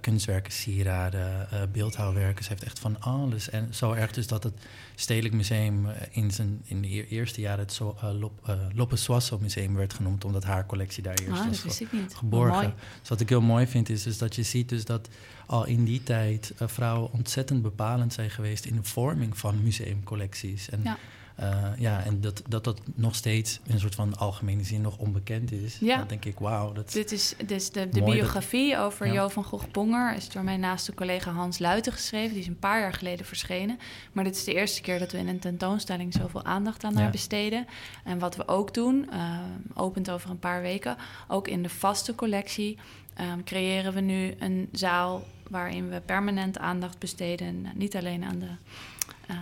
[0.00, 2.44] kunstwerken, sieraden, beeldhouwwerken.
[2.44, 3.50] Ze heeft echt van alles.
[3.50, 4.54] En zo erg dus dat het
[5.00, 9.74] Stedelijk Museum in, zijn, in de eerste jaren het so, uh, Lop, Lopez Suasso Museum
[9.74, 12.74] werd genoemd, omdat haar collectie daar eerst ah, was ge geborgen.
[13.00, 15.08] Dus wat ik heel mooi vind is, is dat je ziet dus dat
[15.46, 20.70] al in die tijd vrouwen ontzettend bepalend zijn geweest in de vorming van museumcollecties.
[20.70, 20.98] En, ja.
[21.42, 24.98] Uh, ja, en dat, dat dat nog steeds in een soort van algemene zin nog
[24.98, 25.78] onbekend is.
[25.80, 25.96] Ja.
[25.96, 26.72] Dan denk ik, wauw.
[26.72, 29.12] Dat Dit is dus de, de biografie dat, over ja.
[29.12, 30.16] Jo van Gogh-Bonger...
[30.16, 32.30] is door mijn naaste collega Hans Luiten geschreven.
[32.30, 33.78] Die is een paar jaar geleden verschenen.
[34.12, 36.12] Maar dit is de eerste keer dat we in een tentoonstelling...
[36.12, 37.00] zoveel aandacht aan ja.
[37.00, 37.66] haar besteden.
[38.04, 39.38] En wat we ook doen, uh,
[39.74, 40.96] opent over een paar weken...
[41.28, 42.78] ook in de vaste collectie
[43.20, 45.22] um, creëren we nu een zaal...
[45.48, 47.66] waarin we permanent aandacht besteden.
[47.74, 48.50] Niet alleen aan de...
[49.30, 49.36] Uh,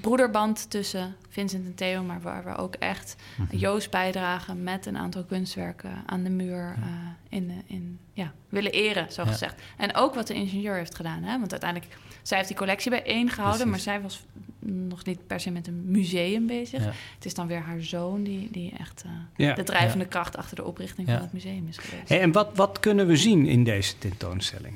[0.00, 3.58] broederband tussen Vincent en Theo, maar waar we ook echt mm -hmm.
[3.58, 6.84] Joost bijdragen met een aantal kunstwerken aan de muur uh,
[7.28, 9.30] in, in, ja, willen eren, zo ja.
[9.30, 9.62] gezegd.
[9.76, 11.38] En ook wat de ingenieur heeft gedaan, hè?
[11.38, 14.24] want uiteindelijk, zij heeft die collectie bijeen gehouden, maar zij was
[14.66, 16.84] nog niet per se met een museum bezig.
[16.84, 16.92] Ja.
[17.14, 19.04] Het is dan weer haar zoon die, die echt
[19.36, 22.08] uh, de drijvende kracht achter de oprichting van het museum is geweest.
[22.08, 24.74] Hey, en wat, wat kunnen we zien in deze tentoonstelling?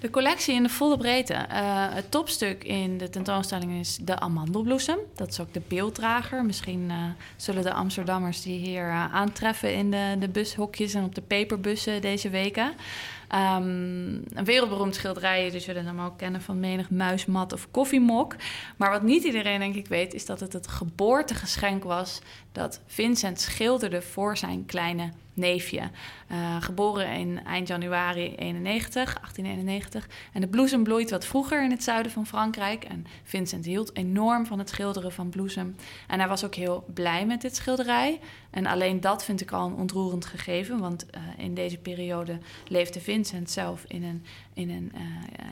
[0.00, 1.34] De collectie in de volle breedte.
[1.34, 1.38] Uh,
[1.94, 4.98] het topstuk in de tentoonstelling is de amandelbloesem.
[5.14, 6.44] Dat is ook de beelddrager.
[6.44, 6.94] Misschien uh,
[7.36, 12.00] zullen de Amsterdammers die hier uh, aantreffen in de, de bushokjes en op de peperbussen
[12.00, 12.66] deze weken.
[13.34, 18.36] Um, een wereldberoemd schilderij, dus zullen hem ook kennen van menig muismat of koffiemok.
[18.76, 22.20] Maar wat niet iedereen denk ik weet, is dat het het geboortegeschenk was
[22.52, 25.80] dat Vincent schilderde voor zijn kleine neefje.
[25.80, 30.08] Uh, geboren in eind januari 91, 1891.
[30.32, 32.84] En de bloesem bloeit wat vroeger in het zuiden van Frankrijk.
[32.84, 35.76] En Vincent hield enorm van het schilderen van bloesem.
[36.06, 38.20] En hij was ook heel blij met dit schilderij.
[38.50, 40.78] En alleen dat vind ik al een ontroerend gegeven.
[40.78, 45.00] Want uh, in deze periode leefde Vincent zelf in een, in een uh,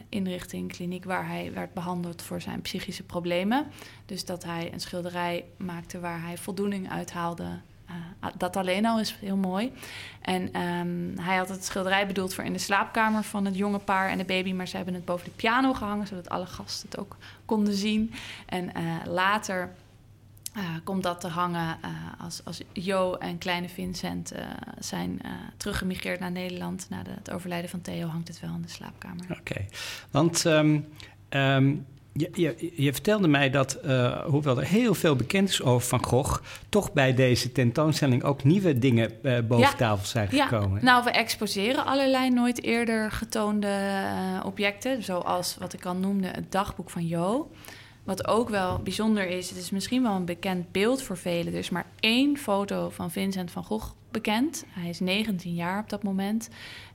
[0.08, 3.66] inrichting, kliniek, waar hij werd behandeld voor zijn psychische problemen.
[4.06, 9.16] Dus dat hij een schilderij maakte waar hij voldoening uithaalde uh, dat alleen al is
[9.20, 9.72] heel mooi.
[10.20, 14.08] En um, hij had het schilderij bedoeld voor in de slaapkamer van het jonge paar
[14.08, 16.98] en de baby, maar ze hebben het boven de piano gehangen, zodat alle gasten het
[16.98, 18.12] ook konden zien.
[18.46, 19.70] En uh, later
[20.56, 21.78] uh, komt dat te hangen
[22.18, 24.32] als, als Jo en kleine Vincent
[24.78, 25.20] zijn
[25.56, 26.86] teruggemigreerd naar Nederland.
[26.90, 29.24] Na het overlijden van Theo hangt het wel in de slaapkamer.
[29.38, 29.66] Oké,
[30.10, 30.86] want um,
[31.30, 35.88] um, je, je, je, vertelde mij dat, uh, hoewel er heel veel bekend is over
[35.88, 40.78] Van Gogh, toch bij deze tentoonstelling ook nieuwe dingen uh, boven ja, tafel zijn gekomen.
[40.78, 40.84] Ja.
[40.84, 46.52] Nou, we exposeren allerlei nooit eerder getoonde uh, objecten, zoals wat ik al noemde, het
[46.52, 47.50] dagboek van Jo.
[48.04, 51.52] Wat ook wel bijzonder is, het is misschien wel een bekend beeld voor velen.
[51.52, 54.64] Er is maar één foto van Vincent van Gogh bekend.
[54.68, 56.48] Hij is 19 jaar op dat moment.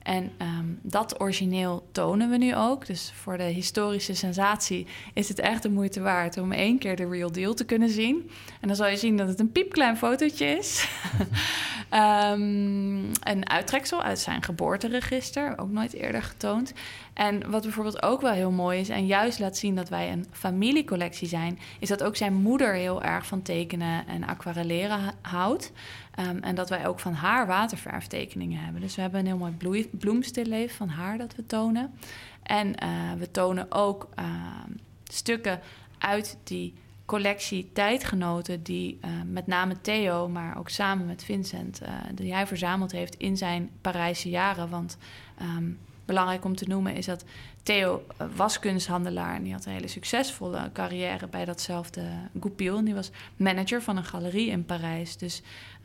[0.03, 2.85] En um, dat origineel tonen we nu ook.
[2.85, 7.09] Dus voor de historische sensatie is het echt de moeite waard om één keer de
[7.09, 8.29] real deal te kunnen zien.
[8.61, 10.87] En dan zal je zien dat het een piepklein fotootje is.
[11.93, 16.73] um, een uittreksel uit zijn geboorteregister, ook nooit eerder getoond.
[17.13, 20.25] En wat bijvoorbeeld ook wel heel mooi is en juist laat zien dat wij een
[20.31, 25.71] familiecollectie zijn, is dat ook zijn moeder heel erg van tekenen en aquarelleren houdt.
[26.19, 28.81] Um, en dat wij ook van haar waterverftekeningen hebben.
[28.81, 31.93] Dus we hebben een heel mooi bloemstilleven van haar dat we tonen.
[32.43, 34.25] En uh, we tonen ook uh,
[35.03, 35.59] stukken
[35.97, 36.73] uit die
[37.05, 41.81] collectie tijdgenoten die uh, met name Theo, maar ook samen met Vincent,
[42.13, 44.69] die hij verzameld heeft in zijn Parijse jaren.
[44.69, 44.97] Want
[45.41, 47.25] um, belangrijk om te noemen is dat
[47.63, 52.03] Theo was kunsthandelaar en die had een hele succesvolle carrière bij datzelfde
[52.39, 52.77] Goupil.
[52.77, 55.17] En die was manager van een galerie in Parijs.
[55.17, 55.41] Dus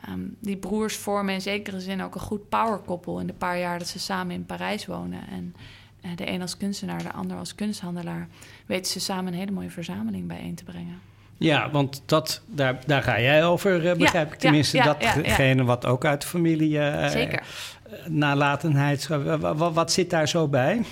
[0.08, 3.78] um, die broers vormen in zekere zin ook een goed powerkoppel in de paar jaar
[3.78, 5.20] dat ze samen in Parijs wonen.
[5.30, 5.54] En
[6.04, 8.28] uh, de een als kunstenaar, de ander als kunsthandelaar,
[8.66, 11.00] weten ze samen een hele mooie verzameling bijeen te brengen.
[11.38, 14.76] Ja, want dat, daar, daar ga jij over, uh, begrijp ja, ik tenminste.
[14.76, 16.78] Ja, ja, datgene wat ook uit de familie...
[16.78, 17.42] Uh, Zeker.
[18.06, 19.06] nalatenheid...
[19.06, 20.82] Wat, wat zit daar zo bij?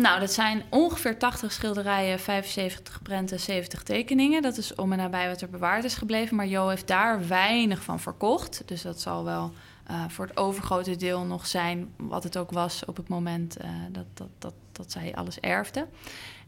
[0.00, 4.42] Nou, dat zijn ongeveer 80 schilderijen, 75 prenten, 70 tekeningen.
[4.42, 6.36] Dat is om en nabij wat er bewaard is gebleven.
[6.36, 8.62] Maar Jo heeft daar weinig van verkocht.
[8.64, 9.52] Dus dat zal wel
[9.90, 13.70] uh, voor het overgrote deel nog zijn wat het ook was op het moment uh,
[13.90, 15.86] dat, dat, dat, dat zij alles erfde.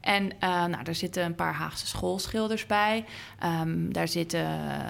[0.02, 3.04] En uh, nou, daar zitten een paar Haagse schoolschilders bij.
[3.60, 4.32] Um, daar zit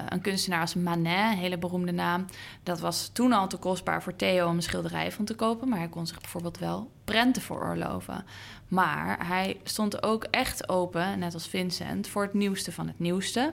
[0.09, 2.27] een kunstenaar als Manet, een hele beroemde naam.
[2.62, 5.68] Dat was toen al te kostbaar voor Theo om een schilderij van te kopen.
[5.68, 8.25] Maar hij kon zich bijvoorbeeld wel prenten veroorloven.
[8.68, 13.53] Maar hij stond ook echt open, net als Vincent, voor het nieuwste van het nieuwste.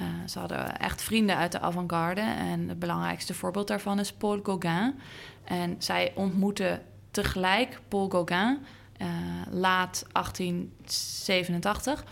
[0.00, 2.20] Uh, ze hadden echt vrienden uit de avant-garde.
[2.20, 5.00] En het belangrijkste voorbeeld daarvan is Paul Gauguin.
[5.44, 8.58] En zij ontmoeten tegelijk Paul Gauguin,
[9.02, 9.08] uh,
[9.50, 12.04] laat 1887.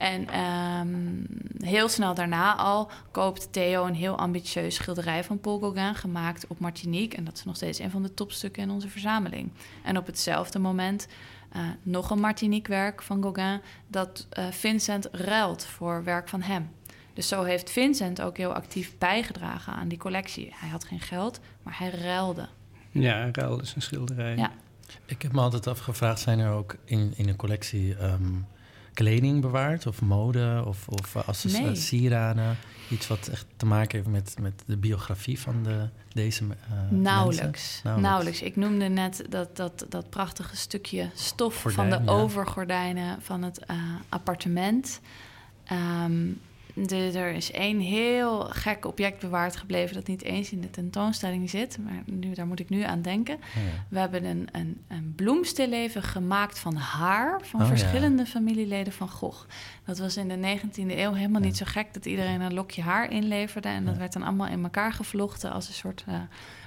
[0.00, 1.26] En um,
[1.58, 6.58] heel snel daarna al koopt Theo een heel ambitieus schilderij van Paul Gauguin, gemaakt op
[6.58, 7.16] Martinique.
[7.16, 9.50] En dat is nog steeds een van de topstukken in onze verzameling.
[9.84, 11.08] En op hetzelfde moment
[11.56, 16.70] uh, nog een Martinique-werk van Gauguin, dat uh, Vincent ruilt voor werk van hem.
[17.14, 20.52] Dus zo heeft Vincent ook heel actief bijgedragen aan die collectie.
[20.54, 22.48] Hij had geen geld, maar hij ruilde.
[22.90, 24.36] Ja, ruilde zijn schilderij.
[24.36, 24.50] Ja.
[25.10, 28.46] Ik heb me altijd afgevraagd, zijn er ook in, in een collectie um,
[28.94, 29.86] kleding bewaard?
[29.86, 30.62] Of mode?
[30.66, 32.00] Of, of accessoires, nee.
[32.00, 32.56] sieraden?
[32.90, 36.50] Iets wat echt te maken heeft met, met de biografie van de, deze uh,
[36.90, 37.80] Nauwelijks.
[37.82, 37.82] Nauwelijks.
[37.82, 38.42] Nauwelijks.
[38.42, 42.18] Ik noemde net dat, dat, dat prachtige stukje stof Gordijn, van de ja.
[42.18, 43.76] overgordijnen van het uh,
[44.08, 45.00] appartement.
[45.72, 46.40] Um,
[46.86, 51.50] de, er is één heel gek object bewaard gebleven dat niet eens in de tentoonstelling
[51.50, 51.78] zit.
[51.78, 53.34] Maar nu, daar moet ik nu aan denken.
[53.34, 53.84] Oh ja.
[53.88, 58.28] We hebben een, een, een bloemstilleven gemaakt van haar van oh verschillende ja.
[58.28, 59.46] familieleden van Gogh.
[59.84, 61.46] Dat was in de 19e eeuw helemaal ja.
[61.46, 63.68] niet zo gek dat iedereen een lokje haar inleverde.
[63.68, 66.14] En dat werd dan allemaal in elkaar gevlochten als een soort uh,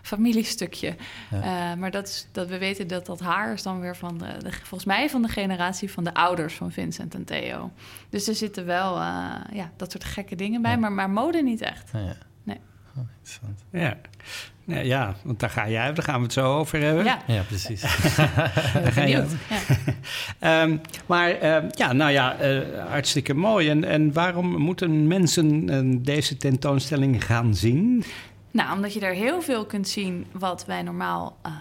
[0.01, 0.95] familiestukje.
[1.33, 4.37] Uh, maar dat, is, dat we weten dat dat haar is dan weer van de,
[4.39, 7.71] de, volgens mij van de generatie van de ouders van Vincent en Theo.
[8.09, 11.61] Dus er zitten wel uh, ja, dat soort gekke dingen bij, maar, maar mode niet
[11.61, 11.91] echt.
[12.43, 12.57] Nee.
[12.97, 13.63] Oh, interessant.
[13.71, 13.97] Ja.
[14.65, 17.03] Ja, ja, want daar ga jij, daar gaan we het zo over hebben.
[17.03, 17.83] Ja, ja precies.
[18.95, 19.25] ga je,
[20.39, 20.61] ja.
[20.61, 23.69] um, maar um, ja, nou ja, uh, hartstikke mooi.
[23.69, 28.03] En, en waarom moeten mensen uh, deze tentoonstelling gaan zien?
[28.51, 31.51] Nou, omdat je er heel veel kunt zien wat wij normaal uh,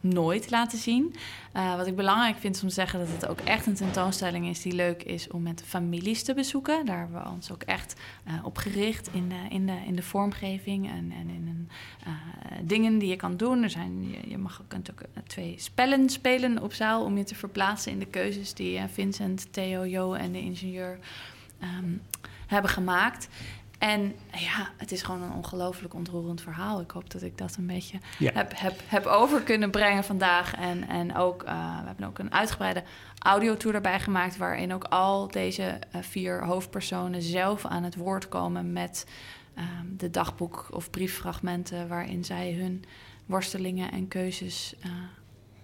[0.00, 1.14] nooit laten zien.
[1.56, 4.62] Uh, wat ik belangrijk vind om te zeggen dat het ook echt een tentoonstelling is
[4.62, 6.86] die leuk is om met families te bezoeken.
[6.86, 10.02] Daar hebben we ons ook echt uh, op gericht in de, in de, in de
[10.02, 11.68] vormgeving en, en in
[12.06, 12.12] uh,
[12.62, 13.62] dingen die je kan doen.
[13.62, 17.34] Er zijn, je, je mag, kunt ook twee spellen spelen op zaal om je te
[17.34, 20.98] verplaatsen in de keuzes die Vincent, Theo, Jo en de ingenieur
[21.62, 22.02] um,
[22.46, 23.28] hebben gemaakt.
[23.80, 26.80] En ja, het is gewoon een ongelooflijk ontroerend verhaal.
[26.80, 28.30] Ik hoop dat ik dat een beetje ja.
[28.34, 30.54] heb, heb, heb over kunnen brengen vandaag.
[30.54, 32.82] En, en ook, uh, we hebben ook een uitgebreide
[33.18, 34.36] audiotour erbij gemaakt...
[34.36, 38.72] waarin ook al deze uh, vier hoofdpersonen zelf aan het woord komen...
[38.72, 39.06] met
[39.58, 39.64] uh,
[39.96, 42.84] de dagboek of brieffragmenten waarin zij hun
[43.26, 44.92] worstelingen en keuzes uh,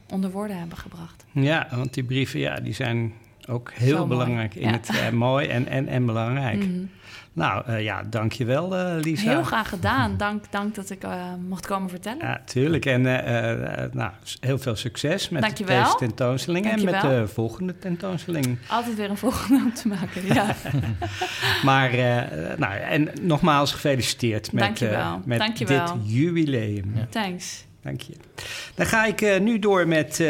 [0.09, 1.25] onder woorden hebben gebracht.
[1.33, 3.13] Ja, want die brieven ja, die zijn
[3.49, 4.67] ook heel Zo belangrijk mooi.
[4.67, 5.01] in ja.
[5.01, 6.57] het mooi en, en, en belangrijk.
[6.57, 6.91] Mm -hmm.
[7.37, 9.31] Nou uh, ja, dankjewel uh, Lisa.
[9.31, 10.17] Heel graag gedaan.
[10.17, 12.27] Dank, dank dat ik uh, mocht komen vertellen.
[12.27, 12.87] Ja, tuurlijk.
[12.87, 13.03] En
[13.93, 15.85] nou, heel veel succes met dankjewel.
[15.85, 16.95] deze tentoonstelling dankjewel.
[16.95, 18.59] en met de volgende tentoonstelling.
[18.69, 20.55] Altijd weer een volgende om te maken, ja.
[21.69, 21.91] maar,
[22.59, 25.21] nou, en nogmaals gefeliciteerd met, dankjewel.
[25.25, 25.95] met dankjewel.
[25.95, 26.93] dit jubileum.
[26.95, 27.07] Ja.
[27.11, 27.65] Thanks.
[27.83, 28.13] Dank je.
[28.75, 30.25] Dan ga ik nu door met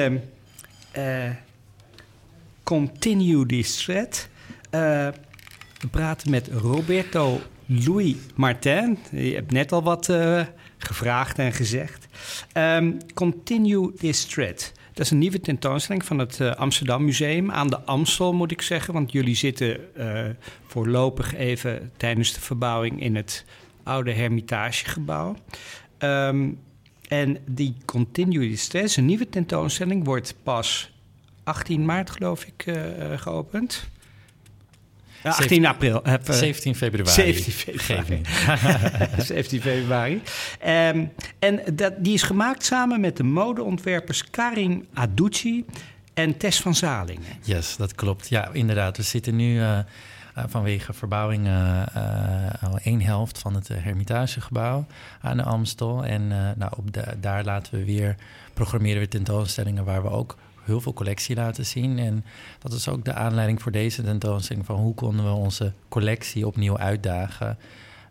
[2.62, 4.28] Continue This Thread.
[5.78, 8.98] We praten met Roberto Louis Martin.
[9.10, 10.44] Je hebt net al wat uh,
[10.78, 12.06] gevraagd en gezegd.
[12.54, 14.72] Um, Continue this thread.
[14.92, 18.62] Dat is een nieuwe tentoonstelling van het uh, Amsterdam Museum aan de Amstel, moet ik
[18.62, 18.94] zeggen.
[18.94, 20.24] Want jullie zitten uh,
[20.66, 23.44] voorlopig even tijdens de verbouwing in het
[23.82, 25.36] oude Hermitagegebouw.
[25.98, 26.58] Um,
[27.08, 30.92] en die Continue this thread een nieuwe tentoonstelling, wordt pas
[31.44, 32.78] 18 maart, geloof ik,
[33.16, 33.88] geopend.
[35.26, 36.00] 18 april.
[36.02, 37.10] Heb, 17 februari.
[37.10, 38.20] 17 februari.
[39.22, 40.22] 17 februari.
[40.66, 45.64] Um, en dat, die is gemaakt samen met de modeontwerpers Karim Aducci
[46.14, 47.24] en Tess van Zalingen.
[47.42, 48.28] Yes, dat klopt.
[48.28, 48.96] Ja, inderdaad.
[48.96, 49.78] We zitten nu uh,
[50.34, 51.82] vanwege verbouwing uh,
[52.62, 54.86] al één helft van het Hermitagegebouw
[55.20, 56.04] aan de Amstel.
[56.04, 58.16] En nou, op de, daar laten we weer,
[58.54, 61.98] programmeren we tentoonstellingen waar we ook heel veel collectie laten zien.
[61.98, 62.24] En
[62.58, 64.66] dat is ook de aanleiding voor deze tentoonstelling...
[64.66, 67.58] van hoe konden we onze collectie opnieuw uitdagen...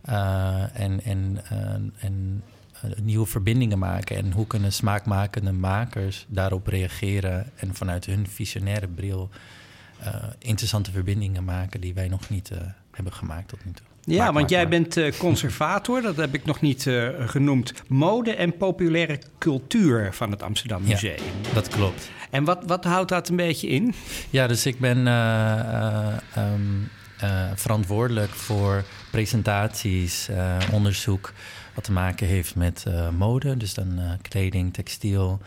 [0.09, 1.59] Uh, en, en, uh,
[2.03, 2.43] en
[2.85, 4.17] uh, nieuwe verbindingen maken.
[4.17, 7.49] En hoe kunnen smaakmakende makers daarop reageren...
[7.55, 9.29] en vanuit hun visionaire bril
[10.39, 11.81] interessante verbindingen maken...
[11.81, 12.51] die wij nog niet
[12.91, 13.94] hebben gemaakt tot nu toe.
[14.05, 14.69] Ja, maak, want maak, jij maak.
[14.69, 17.73] bent uh, conservator, dat heb ik nog niet uh, genoemd.
[17.87, 21.15] Mode en populaire cultuur van het Amsterdam Museum.
[21.43, 22.09] Ja, dat klopt.
[22.29, 23.93] En wat, wat houdt dat een beetje in?
[24.29, 26.89] Ja, dus ik ben uh, um,
[27.55, 30.29] verantwoordelijk voor presentaties,
[30.71, 31.33] onderzoek...
[31.73, 32.85] wat te maken heeft met
[33.17, 33.57] mode.
[33.57, 35.41] Dus dan kleding, textiel...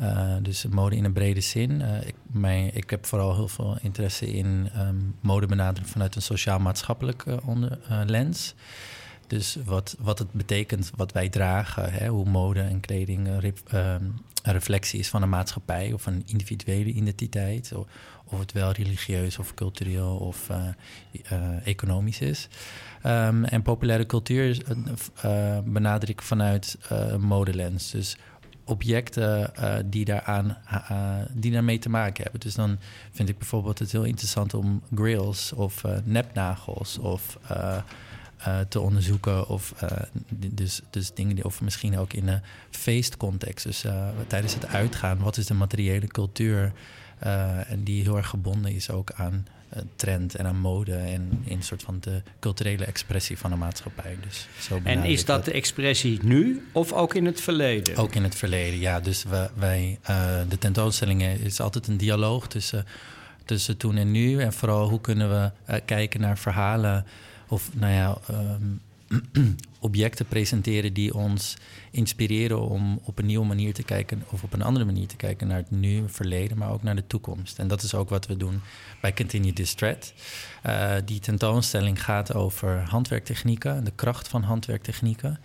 [0.00, 1.80] Uh, dus mode in een brede zin.
[1.80, 7.40] Uh, ik, ik heb vooral heel veel interesse in um, mode benaderen vanuit een sociaal-maatschappelijke
[7.48, 7.66] uh,
[8.06, 8.54] lens.
[9.26, 13.52] Dus wat, wat het betekent wat wij dragen, hè, hoe mode en kleding een, re,
[13.74, 17.72] um, een reflectie is van een maatschappij of een individuele identiteit.
[17.74, 17.86] Of,
[18.24, 20.48] of het wel religieus of cultureel of
[21.64, 22.48] economisch is.
[23.06, 24.62] Um, en populaire cultuur
[25.64, 27.90] benader ik vanuit een modelens.
[27.90, 28.16] Dus
[28.68, 32.40] objecten uh, die, daaraan, uh, die daarmee te maken hebben.
[32.40, 32.78] Dus dan
[33.10, 37.38] vind ik bijvoorbeeld het heel interessant om grills of uh, nepnagels of
[38.68, 39.48] te onderzoeken.
[39.48, 39.74] Of
[40.28, 43.64] dus, dus dingen die, of misschien ook in een feestcontext.
[43.64, 43.84] Dus
[44.26, 46.72] tijdens het uitgaan, wat is de materiële cultuur?
[47.68, 49.46] en die heel erg gebonden is ook aan
[49.96, 54.16] trend en aan mode en in een soort van de culturele expressie van de maatschappij.
[54.22, 57.96] Dus zo en is dat, de expressie nu of ook in het verleden?
[57.96, 59.00] Ook in het verleden, ja.
[59.00, 62.86] Dus we, wij, uh, de tentoonstellingen is altijd een dialoog tussen,
[63.44, 64.40] tussen toen en nu.
[64.40, 67.06] En vooral hoe kunnen we uh, kijken naar verhalen
[67.48, 68.80] of nou ja, um,
[69.80, 71.56] objecten presenteren die ons
[71.90, 75.46] inspireren om op een nieuwe manier te kijken of op een andere manier te kijken
[75.46, 77.58] naar het nu, verleden, maar ook naar de toekomst.
[77.58, 78.60] En dat is ook wat we doen
[79.00, 79.74] bij Continue This.
[79.78, 85.38] Uh, die tentoonstelling gaat over handwerktechnieken, de kracht van handwerktechnieken.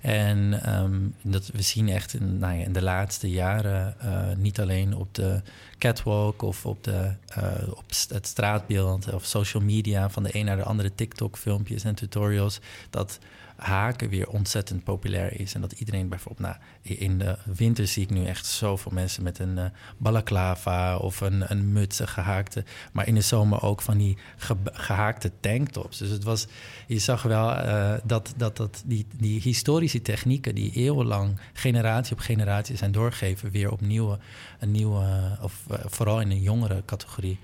[0.00, 4.60] En um, dat we zien echt in, nou ja, in de laatste jaren, uh, niet
[4.60, 5.42] alleen op de
[5.78, 10.56] catwalk of op, de, uh, op het straatbeeld of social media, van de een naar
[10.56, 13.18] de andere TikTok-filmpjes en tutorials, dat
[13.56, 15.54] haken weer ontzettend populair is.
[15.54, 19.38] En dat iedereen bijvoorbeeld, nou, in de winter zie ik nu echt zoveel mensen met
[19.38, 19.64] een uh,
[19.96, 22.64] balaclava of een, een muts, gehaakte.
[22.92, 25.98] Maar in de zomer ook van die ge, gehaakte tanktops.
[25.98, 26.46] Dus het was,
[26.86, 32.20] je zag wel uh, dat, dat, dat die, die historische technieken die eeuwenlang, generatie op
[32.20, 34.18] generatie zijn doorgegeven, weer opnieuw
[34.58, 37.38] een nieuwe, of vooral in een jongere categorie,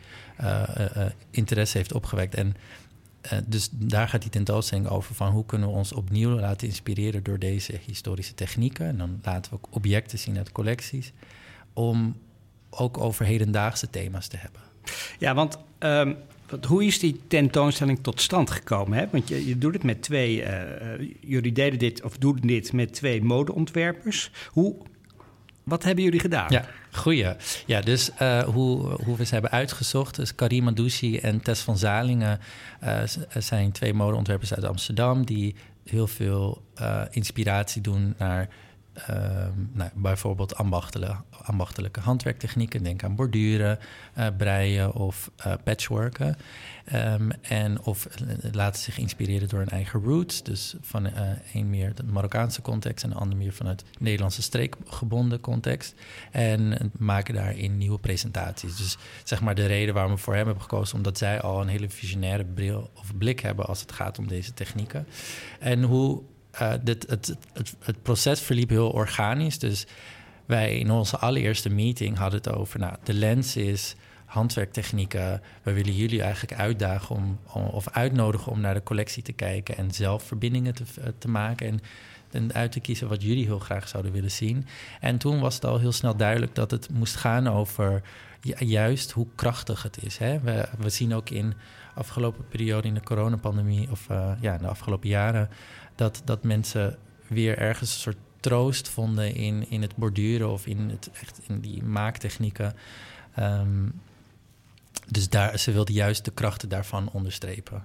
[1.31, 2.35] interesse heeft opgewekt.
[2.35, 2.57] En
[3.47, 7.39] dus daar gaat die tentoonstelling over van hoe kunnen we ons opnieuw laten inspireren door
[7.39, 8.87] deze historische technieken.
[8.87, 11.13] En dan laten we ook objecten zien uit collecties.
[11.73, 12.17] Om
[12.71, 14.61] ook over hedendaagse thema's te hebben.
[15.19, 16.17] Ja, want um,
[16.67, 18.99] hoe is die tentoonstelling tot stand gekomen?
[18.99, 19.07] Hè?
[19.11, 20.49] Want je, je doet het met twee, uh,
[21.21, 24.31] jullie deden dit of doen dit met twee modeontwerpers.
[24.49, 24.75] Hoe,
[25.65, 26.47] wat hebben jullie gedaan?
[26.49, 27.37] Ja, goeie.
[27.67, 30.17] Ja, dus uh, hoe, hoe we ze hebben uitgezocht.
[30.17, 32.41] Dus Karima Douchy en Tess van Zalingen
[32.85, 33.01] uh,
[33.39, 35.27] zijn twee modeontwerpers uit Amsterdam...
[35.27, 35.55] die
[35.85, 36.63] heel veel
[37.11, 38.49] inspiratie doen naar
[39.73, 42.83] nou, bijvoorbeeld ambachtelijke, ambachtelijke handwerktechnieken.
[42.83, 43.79] Denk aan borduren,
[44.19, 46.37] uh, breien of uh, patchworken.
[46.95, 48.09] Um, en of
[48.53, 50.43] laten zich inspireren door een eigen roots.
[50.43, 51.09] Dus van
[51.53, 55.95] een meer de Marokkaanse context en de ander meer vanuit Nederlandse streekgebonden context.
[56.31, 58.77] En maken daarin nieuwe presentaties.
[58.77, 61.69] Dus zeg maar de reden waarom we voor hem hebben gekozen, omdat zij al een
[61.69, 65.07] hele visionaire bril of blik hebben als het gaat om deze technieken.
[65.61, 66.23] En hoe
[66.61, 69.59] uh, dit, het, het, het, proces verliep heel organisch.
[69.59, 69.87] Dus
[70.47, 72.79] wij in onze allereerste meeting hadden het over...
[72.79, 73.97] Nou, de lens is
[74.33, 75.43] handwerktechnieken.
[75.63, 77.39] We willen jullie eigenlijk uitdagen om,
[77.71, 79.77] of uitnodigen om naar de collectie te kijken...
[79.77, 81.81] en zelf verbindingen te, eh, te maken
[82.31, 84.67] en, uit te kiezen wat jullie heel graag zouden willen zien.
[85.01, 88.03] En toen was het al heel snel duidelijk dat het moest gaan over...
[88.59, 90.19] juist hoe krachtig het is.
[90.19, 90.41] Hè?
[90.41, 91.55] We, we zien ook in
[91.95, 93.91] afgelopen periode in de coronapandemie...
[93.91, 95.49] of uh, ja, in de afgelopen jaren
[95.95, 100.91] dat, dat mensen weer ergens een soort troost vonden in, in het borduren of in,
[100.91, 102.75] het, echt in die maaktechnieken.
[103.39, 104.01] Um,
[105.07, 107.83] dus daar, ze wilde juist de krachten daarvan onderstrepen.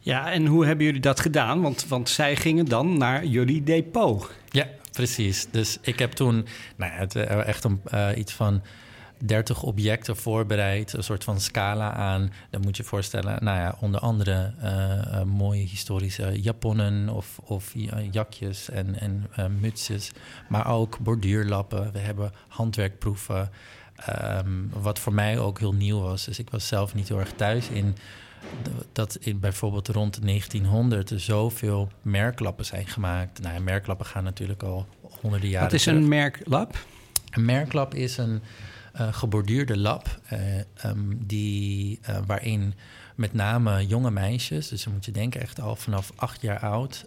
[0.00, 1.60] Ja, en hoe hebben jullie dat gedaan?
[1.60, 4.30] Want, want zij gingen dan naar jullie depot.
[4.48, 5.46] Ja, precies.
[5.50, 6.46] Dus ik heb toen
[6.76, 8.62] nou, het, eh, echt een, uh, iets van
[9.26, 12.32] 30 objecten voorbereid, een soort van scala aan.
[12.50, 17.72] Dan moet je voorstellen, nou ja, onder andere uh, mooie historische japonnen of, of
[18.10, 20.10] jakjes en, en uh, mutsjes,
[20.48, 21.92] maar ook borduurlappen.
[21.92, 23.50] We hebben handwerkproeven,
[24.38, 26.24] um, wat voor mij ook heel nieuw was.
[26.24, 27.96] Dus ik was zelf niet heel erg thuis in
[28.92, 33.42] dat in bijvoorbeeld rond 1900 er zoveel merklappen zijn gemaakt.
[33.42, 34.86] Nou, merklappen gaan natuurlijk al
[35.20, 35.70] honderden jaren.
[35.70, 36.78] Wat is een merklap?
[37.30, 38.42] Een merklap is een
[38.94, 40.20] geborduurde lab.
[40.32, 40.40] Uh,
[40.84, 42.74] um, die, uh, waarin
[43.14, 47.06] met name jonge meisjes, dus dan moet je denken echt al vanaf acht jaar oud,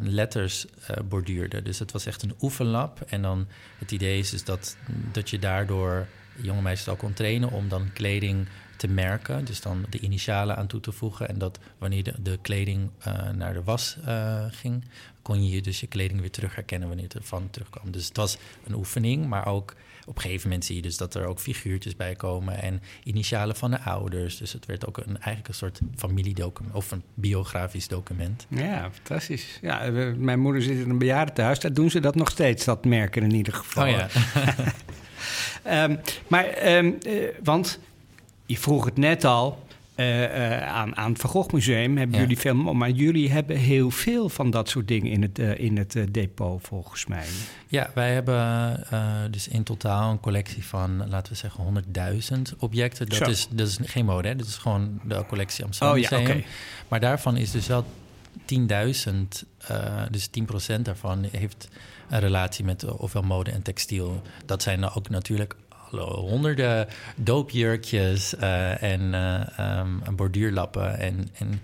[0.00, 0.66] letters
[1.08, 1.64] borduurden.
[1.64, 3.00] Dus het was echt een oefenlab.
[3.00, 3.46] En dan
[3.78, 4.76] het idee is dus dat,
[5.12, 6.06] dat je daardoor
[6.40, 9.44] jonge meisjes al kon trainen om dan kleding te merken.
[9.44, 11.28] Dus dan de initialen aan toe te voegen.
[11.28, 12.90] En dat wanneer de, de kleding
[13.34, 13.96] naar de was
[14.50, 14.84] ging,
[15.22, 17.90] kon je dus je kleding weer terug herkennen wanneer het ervan terugkwam.
[17.90, 19.74] Dus het was een oefening, maar ook
[20.08, 23.56] op een gegeven moment zie je dus dat er ook figuurtjes bij komen en initialen
[23.56, 24.36] van de ouders.
[24.36, 28.46] Dus het werd ook een, eigenlijk een soort familiedocument of een biografisch document.
[28.48, 29.58] Ja, fantastisch.
[29.62, 33.22] Ja, mijn moeder zit in een bejaardentehuis, daar doen ze dat nog steeds, dat merken
[33.22, 33.84] in ieder geval.
[33.84, 34.08] Oh ja.
[35.84, 37.78] um, maar, um, uh, want
[38.46, 39.66] je vroeg het net al,
[40.00, 42.22] uh, uh, aan, aan het Van Gogh Museum hebben ja.
[42.22, 42.54] jullie veel...
[42.54, 46.66] maar jullie hebben heel veel van dat soort dingen in het, uh, in het depot,
[46.66, 47.26] volgens mij.
[47.66, 51.84] Ja, wij hebben dus in totaal een collectie van, laten we zeggen,
[52.52, 53.08] 100.000 objecten.
[53.08, 54.36] Dat is, dat is geen mode, hè?
[54.36, 56.20] dat is gewoon de collectie Amsterdam oh, Museum.
[56.20, 56.44] Ja, okay.
[56.88, 57.84] Maar daarvan is dus wel
[58.54, 58.54] 10.000,
[60.10, 60.28] dus
[60.76, 61.68] 10% daarvan heeft
[62.08, 64.22] een relatie met ofwel mode en textiel.
[64.46, 65.56] Dat zijn ook natuurlijk
[65.96, 71.60] honderden doopjurkjes uh, en uh, um, borduurlappen en, en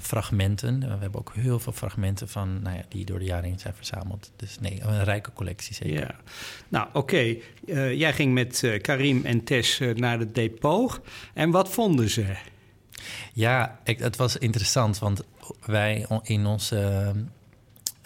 [0.00, 0.80] fragmenten.
[0.80, 3.74] We hebben ook heel veel fragmenten van, nou ja, die door de jaren heen zijn
[3.74, 4.30] verzameld.
[4.36, 6.00] Dus nee, een rijke collectie zeker.
[6.00, 6.14] Ja.
[6.68, 6.98] Nou, oké.
[6.98, 7.42] Okay.
[7.66, 11.00] Uh, jij ging met Karim en Tess naar het depot.
[11.34, 12.36] En wat vonden ze?
[13.32, 15.22] Ja, ik, het was interessant, want
[15.64, 17.12] wij in onze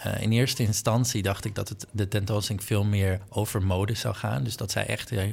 [0.05, 4.15] uh, in eerste instantie dacht ik dat het, de tentoonstelling veel meer over mode zou
[4.15, 4.43] gaan.
[4.43, 5.23] Dus dat zij echt uh,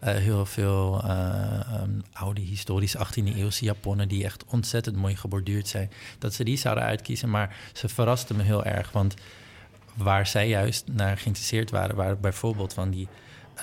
[0.00, 4.08] heel veel uh, um, oude historische 18e eeuwse japonnen...
[4.08, 7.30] die echt ontzettend mooi geborduurd zijn, dat ze die zouden uitkiezen.
[7.30, 9.14] Maar ze verrasten me heel erg, want
[9.94, 11.96] waar zij juist naar geïnteresseerd waren...
[11.96, 13.08] waren bijvoorbeeld van die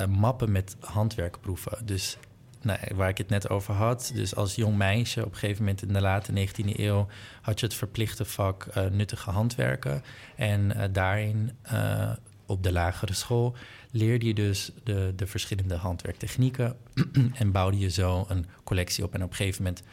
[0.10, 1.86] mappen met handwerkproeven.
[1.86, 2.18] Dus
[2.66, 4.12] nou, waar ik het net over had.
[4.14, 7.08] Dus als jong meisje, op een gegeven moment in de late 19e eeuw,
[7.42, 10.04] had je het verplichte vak uh, nuttige handwerken.
[10.36, 12.12] En uh, daarin, uh,
[12.46, 13.56] op de lagere school,
[13.92, 16.76] leerde je dus de, de verschillende handwerktechnieken
[17.34, 19.14] en bouwde je zo een collectie op.
[19.14, 19.84] En op een gegeven moment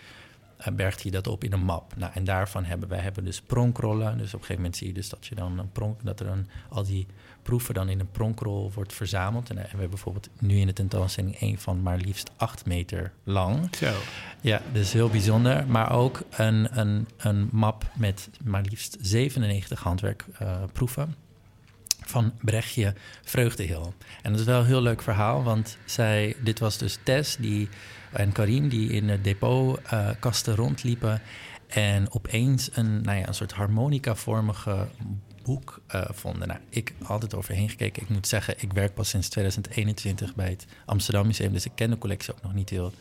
[0.73, 1.97] bergt hij dat op in een map.
[1.97, 4.19] Nou, en daarvan hebben wij hebben dus pronkrollen.
[4.19, 6.27] Dus op een gegeven moment zie je dus dat je dan een pronk, dat er
[6.27, 7.07] een, al die
[7.43, 9.51] proeven dan in een pronkrol wordt verzameld.
[9.51, 13.77] En, we hebben bijvoorbeeld nu in de tentoonstelling een van maar liefst acht meter lang.
[13.77, 13.93] Zo.
[14.41, 15.67] Ja, dus heel bijzonder.
[15.67, 21.15] Maar ook een, een, een map met maar liefst 97 handwerkproeven
[22.13, 23.95] van Brechtje Vreugdehil.
[24.23, 27.69] En dat is wel een heel leuk verhaal, want zij, dit was dus Tess die,
[28.13, 31.21] en Karim die in de depotkasten uh, rondliepen...
[31.67, 34.89] en opeens een, nou ja, een soort harmonica-vormige
[35.43, 36.49] boek uh, vonden.
[36.49, 38.03] Nou, ik altijd overheen gekeken.
[38.03, 41.53] Ik moet zeggen, ik werk pas sinds 2021 bij het Amsterdam Museum...
[41.53, 42.93] dus ik ken de collectie ook nog niet heel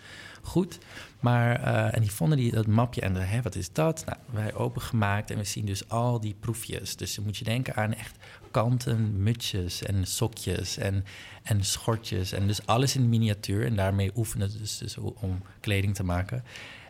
[0.41, 0.79] goed.
[1.21, 4.03] Maar, uh, en die vonden die, dat mapje en hè, wat is dat?
[4.05, 6.95] Nou, wij opengemaakt en we zien dus al die proefjes.
[6.95, 8.15] Dus dan moet je denken aan echt
[8.51, 11.05] kanten, mutsjes en sokjes en,
[11.43, 12.31] en schortjes.
[12.31, 13.65] En dus alles in miniatuur.
[13.65, 16.43] En daarmee oefenen dus, dus om kleding te maken.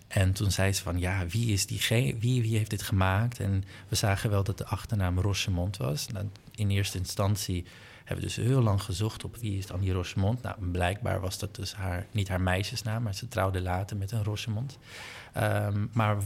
[0.08, 1.82] En toen zei ze van, ja, wie is die
[2.20, 3.40] wie, wie heeft dit gemaakt?
[3.40, 6.08] En we zagen wel dat de achternaam Rochemont was.
[6.08, 6.26] Nou,
[6.56, 7.66] in eerste instantie
[8.12, 10.42] hebben dus heel lang gezocht op wie is dan die Rochemont.
[10.42, 14.24] Nou, blijkbaar was dat dus haar, niet haar meisjesnaam, maar ze trouwde later met een
[14.24, 14.78] Rochemont.
[15.38, 16.18] Um, maar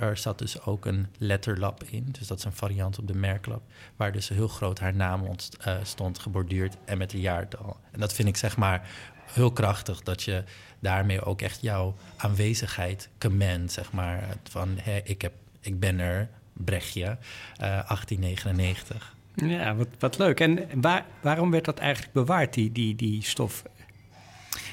[0.00, 2.08] er zat dus ook een letterlap in.
[2.18, 3.62] Dus dat is een variant op de merklap.
[3.96, 7.76] Waar dus heel groot haar naam uh, stond, geborduurd en met een jaartal.
[7.90, 8.88] En dat vind ik zeg maar
[9.24, 10.44] heel krachtig dat je
[10.80, 14.36] daarmee ook echt jouw aanwezigheid command, zeg maar.
[14.42, 19.14] Van ik, heb, ik ben er, Brechtje, uh, 1899.
[19.34, 20.40] Ja, wat, wat leuk.
[20.40, 23.62] En waar, waarom werd dat eigenlijk bewaard, die, die, die stof?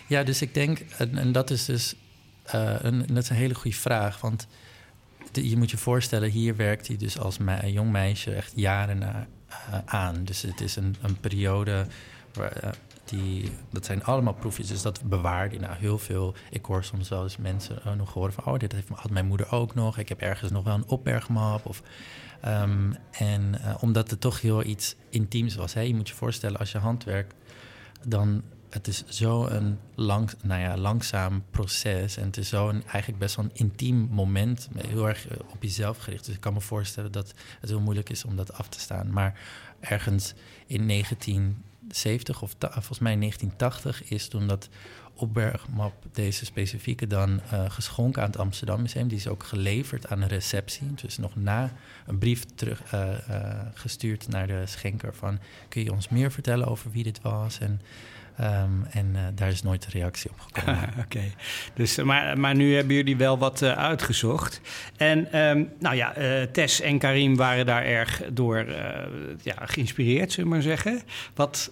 [0.08, 1.96] Ja, dus ik denk, en, en dat is dus
[2.56, 4.22] uh, een, dat is een hele goede vraag.
[4.22, 4.48] Want
[5.32, 9.16] je moet je voorstellen, hier werkt hij dus als jong meisje echt jaren uh,
[9.86, 10.24] aan.
[10.24, 11.88] Dus het is een, een periode
[12.34, 12.70] waar, uh,
[13.10, 16.34] die, dat zijn allemaal proefjes, dus dat bewaarde hij nou heel veel.
[16.50, 19.52] Ik hoor soms wel eens mensen nog horen van, oh, dit heeft, had mijn moeder
[19.52, 19.98] ook nog.
[19.98, 21.66] Ik heb ergens nog wel een opbergmap.
[21.66, 21.82] Of,
[22.46, 25.74] um, en omdat het toch heel iets intiems was.
[25.74, 25.82] Hè?
[25.82, 27.34] Je moet je voorstellen, als je handwerkt,
[28.08, 32.18] dan het is zo'n lang, nou ja, langzaam proces.
[32.18, 34.70] En het is zo'n eigenlijk best wel een intiem moment.
[34.88, 36.26] Heel erg eh, op jezelf gericht.
[36.26, 39.12] Dus ik kan me voorstellen dat het heel moeilijk is om dat af te staan.
[39.12, 39.40] Maar
[39.80, 40.34] ergens
[40.68, 40.86] in
[41.90, 44.70] 1970 of volgens mij 1980 is toen dat
[45.20, 49.08] opbergmap, deze specifieke, dan uh, geschonken aan het Amsterdam Museum.
[49.08, 50.94] Die is ook geleverd aan een receptie.
[51.02, 51.72] Dus nog na
[52.08, 55.40] een brief terug uh, uh, gestuurd naar de schenker van...
[55.70, 57.60] kun je ons meer vertellen over wie dit was?
[57.60, 57.82] En
[58.42, 60.94] Um, en daar is nooit een reactie op gekomen.
[61.06, 61.24] Oké,
[61.74, 64.62] dus, maar, maar nu hebben jullie wel wat uitgezocht.
[64.98, 66.14] En um, nou ja,
[66.52, 68.66] Tess en Karim waren daar erg door
[69.42, 71.02] ja, geïnspireerd, zullen we maar zeggen.
[71.36, 71.72] Wat,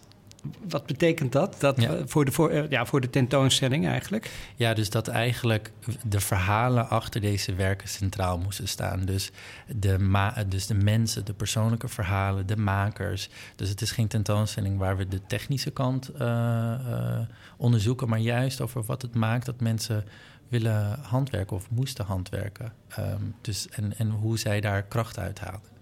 [0.68, 1.98] wat betekent dat, dat ja.
[2.06, 4.32] voor, de, voor, ja, voor de tentoonstelling eigenlijk?
[4.56, 5.72] Ja, dus dat eigenlijk
[6.06, 9.06] de verhalen achter deze werken centraal moesten staan.
[9.06, 9.32] Dus
[9.76, 13.30] de, ma dus de mensen, de persoonlijke verhalen, de makers.
[13.56, 17.20] Dus het is geen tentoonstelling waar we de technische kant uh, uh,
[17.58, 20.06] onderzoeken, maar juist over wat het maakt dat mensen
[20.48, 22.74] willen handwerken of moesten handwerken.
[23.00, 25.77] Um, dus en, en hoe zij daar kracht uit halen.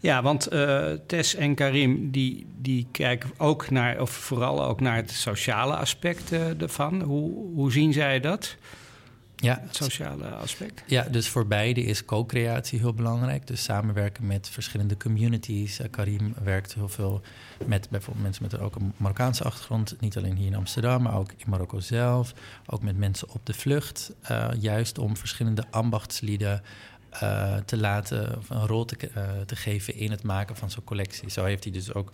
[0.00, 4.96] Ja, want uh, Tess en Karim die, die kijken ook naar, of vooral ook naar
[4.96, 7.02] het sociale aspect uh, ervan.
[7.02, 8.56] Hoe, hoe zien zij dat?
[9.36, 10.82] Ja, het sociale aspect.
[10.86, 13.46] Ja, dus voor beide is co-creatie heel belangrijk.
[13.46, 15.80] Dus samenwerken met verschillende communities.
[15.80, 17.20] Uh, Karim werkt heel veel
[17.66, 19.96] met bijvoorbeeld mensen met ook een Marokkaanse achtergrond.
[20.00, 22.32] Niet alleen hier in Amsterdam, maar ook in Marokko zelf.
[22.66, 24.12] Ook met mensen op de vlucht.
[24.30, 26.62] Uh, juist om verschillende ambachtslieden
[27.14, 31.30] uh, te laten, een rol te, uh, te, geven in het maken van zo'n collectie.
[31.30, 32.12] Zo heeft hij dus ook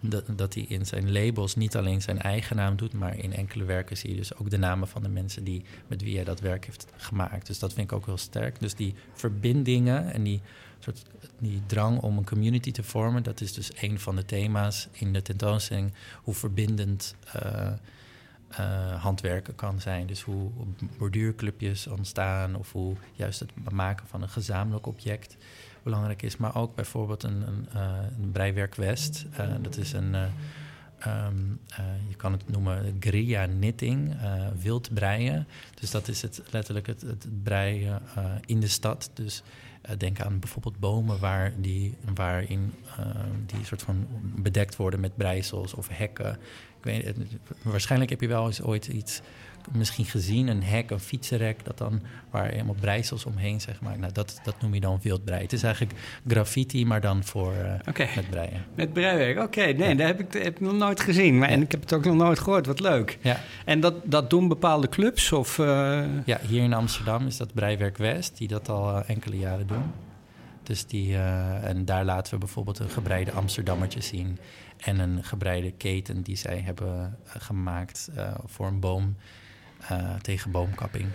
[0.00, 3.64] dat, dat, hij in zijn labels niet alleen zijn eigen naam doet, maar in enkele
[3.64, 6.40] werken zie je dus ook de namen van de mensen die, met wie hij dat
[6.40, 7.46] werk heeft gemaakt.
[7.46, 8.60] Dus dat vind ik ook heel sterk.
[8.60, 10.40] Dus die verbindingen en die,
[10.78, 11.02] soort,
[11.38, 15.12] die drang om een community te vormen, dat is dus een van de thema's in
[15.12, 15.92] de tentoonstelling.
[16.22, 17.14] Hoe verbindend.
[17.44, 17.72] Uh,
[18.50, 20.06] uh, handwerken kan zijn.
[20.06, 20.50] Dus hoe
[20.98, 25.36] borduurclubjes ontstaan of hoe juist het maken van een gezamenlijk object
[25.82, 26.36] belangrijk is.
[26.36, 27.82] Maar ook bijvoorbeeld een, een, uh,
[28.22, 29.24] een breiwerk West.
[29.40, 31.60] Uh, dat is een, um,
[32.08, 34.16] je kan het noemen guerrilla knitting,
[34.62, 35.46] wild breien.
[35.80, 38.02] Dus dat is het, letterlijk het, het breien
[38.46, 39.10] in de stad.
[39.14, 39.42] Dus
[39.98, 42.72] denk aan bijvoorbeeld bomen waar die, waarin
[43.46, 46.38] die soort van bedekt worden met breisels of hekken
[46.78, 47.14] ik weet,
[47.62, 49.20] waarschijnlijk heb je wel eens ooit iets
[49.72, 52.00] misschien gezien, een hek, een fietsenrek, dat dan
[52.30, 53.98] waar helemaal breisels omheen zeg maar.
[53.98, 55.42] Nou, dat, dat noem je dan wildbrei.
[55.42, 55.94] Het is eigenlijk
[56.26, 57.52] graffiti, maar dan voor
[57.86, 58.64] uh, met breien.
[58.74, 59.64] Met breiwerk, oké.
[59.64, 61.38] Nee, dat heb ik, heb ik nog nooit gezien.
[61.38, 62.66] Maar, En ik heb het ook nog nooit gehoord.
[62.66, 63.18] Wat leuk.
[63.20, 63.40] Ja.
[63.64, 65.32] En dat, dat doen bepaalde clubs?
[65.32, 66.04] Of, uh...
[66.24, 69.92] Ja, hier in Amsterdam is dat Breiwerk West, die dat al uh, enkele jaren doen.
[70.62, 71.16] Dus die,
[71.62, 74.38] en daar laten we bijvoorbeeld een gebreide Amsterdammertje zien.
[74.76, 78.08] En een gebreide keten die zij hebben gemaakt
[78.44, 79.16] voor een boom
[79.92, 81.08] uh, tegen boomkapping.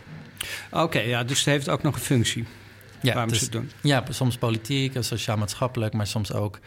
[0.72, 2.46] Oké, ja, dus het heeft ook nog een functie.
[3.02, 3.72] Ja, waarom dus, ze het doen.
[3.82, 6.60] Ja, soms politiek, sociaal-maatschappelijk, maar soms ook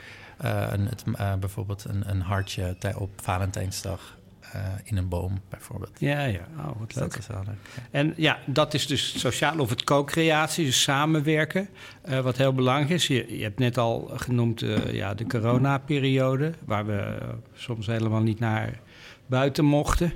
[0.45, 4.17] uh, een, het, uh, bijvoorbeeld een, een hartje op Valentijnsdag.
[4.85, 5.91] In een boom, bijvoorbeeld.
[5.99, 6.47] Ja, ja.
[6.59, 7.27] Oh, wat leuk.
[7.27, 7.57] Dat leuk.
[7.91, 11.69] En ja, dat is dus sociaal of het co-creatie, dus samenwerken.
[12.23, 13.07] wat heel belangrijk is.
[13.07, 17.19] Je, je hebt net al genoemd ja, de coronaperiode, waar we
[17.55, 18.81] soms helemaal niet naar
[19.27, 20.13] buiten mochten.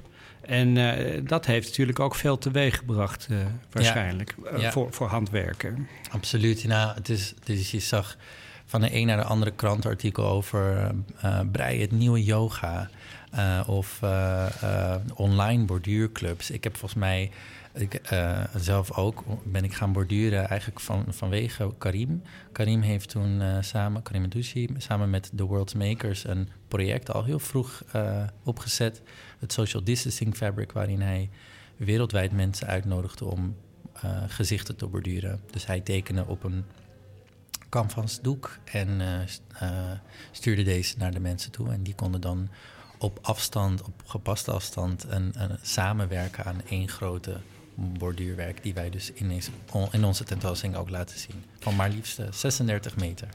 [0.49, 3.39] En uh, dat heeft natuurlijk ook veel teweeg gebracht, uh,
[3.71, 4.59] waarschijnlijk, ja.
[4.59, 5.89] Uh, Voor, voor handwerken.
[6.11, 6.65] Absoluut.
[6.65, 8.17] Nou, het is, dus je zag
[8.65, 10.91] van de een naar de andere krantartikel over
[11.53, 12.89] breien, het nieuwe yoga.
[13.67, 14.03] Of
[15.15, 16.51] online borduurclubs.
[16.51, 17.31] Ik heb volgens mij
[17.73, 18.01] ik,
[18.57, 22.23] zelf ook ben ik gaan borduren eigenlijk van, vanwege Karim.
[22.53, 27.39] Karim heeft toen samen, Karim Dushi, samen met The World's Makers een project al heel
[27.39, 27.83] vroeg
[28.43, 29.03] opgezet
[29.39, 31.31] het social distancing fabric, waarin hij
[31.77, 33.57] wereldwijd mensen uitnodigde om
[34.29, 35.41] gezichten te borduren.
[35.51, 36.65] Dus hij tekende op een
[37.69, 39.19] canvasdoek en uh,
[39.63, 39.91] uh,
[40.31, 41.73] stuurde deze naar de mensen toe.
[41.73, 42.49] En die konden dan
[42.99, 47.37] op afstand, op gepaste afstand, een, een samenwerken aan één grote
[47.75, 49.43] borduurwerk, die wij dus in,
[49.91, 51.45] in onze tentoonstelling ook laten zien.
[51.59, 53.29] Van maar liefst 36 meter.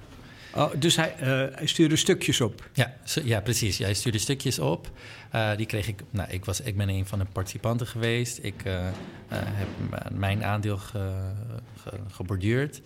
[0.55, 2.69] Oh, dus hij, uh, hij, stuurde stukjes op?
[2.73, 2.93] Ja,
[3.23, 3.77] ja precies.
[3.77, 4.91] hij stuurde stukjes op.
[5.35, 6.01] Uh, die kreeg ik...
[6.09, 8.39] Nou, ik, was, ik ben een van de participanten geweest.
[8.41, 8.87] Ik uh,
[9.29, 9.67] heb
[10.11, 11.31] mijn aandeel ge,
[11.81, 12.81] ge, geborduurd.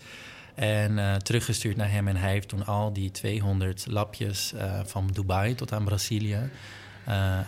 [0.57, 2.07] En teruggestuurd naar hem.
[2.07, 4.53] En hij heeft toen al die 200 lapjes
[4.85, 6.49] van Dubai tot aan Brazilië...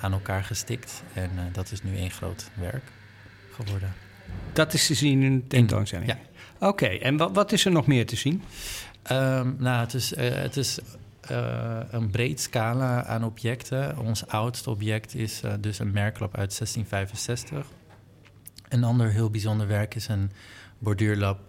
[0.02, 1.04] aan elkaar gestikt.
[1.14, 2.84] En dat is nu één groot werk
[3.52, 3.94] geworden.
[4.54, 6.10] Dat is te zien in de tentoonstelling?
[6.10, 6.18] Ja.
[6.68, 8.44] Oké, en wat, wat is er nog meer te zien?
[9.12, 10.80] Um, nou, het is, het is
[11.32, 13.98] uh, een breed scala aan objecten.
[13.98, 17.66] Ons oudste object is uh, dus een merklap uit 1665.
[18.70, 20.32] Een ander heel bijzonder werk is een
[20.80, 21.40] borduurlap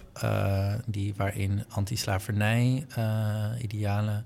[0.86, 2.86] die, waarin anti-slavernij
[3.58, 4.24] idealen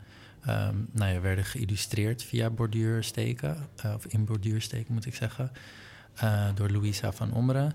[0.49, 3.57] um, nou ja, werden geïllustreerd via borduursteken,
[3.95, 5.51] of in borduursteken moet ik zeggen,
[6.55, 7.73] door Louisa van Ommeren.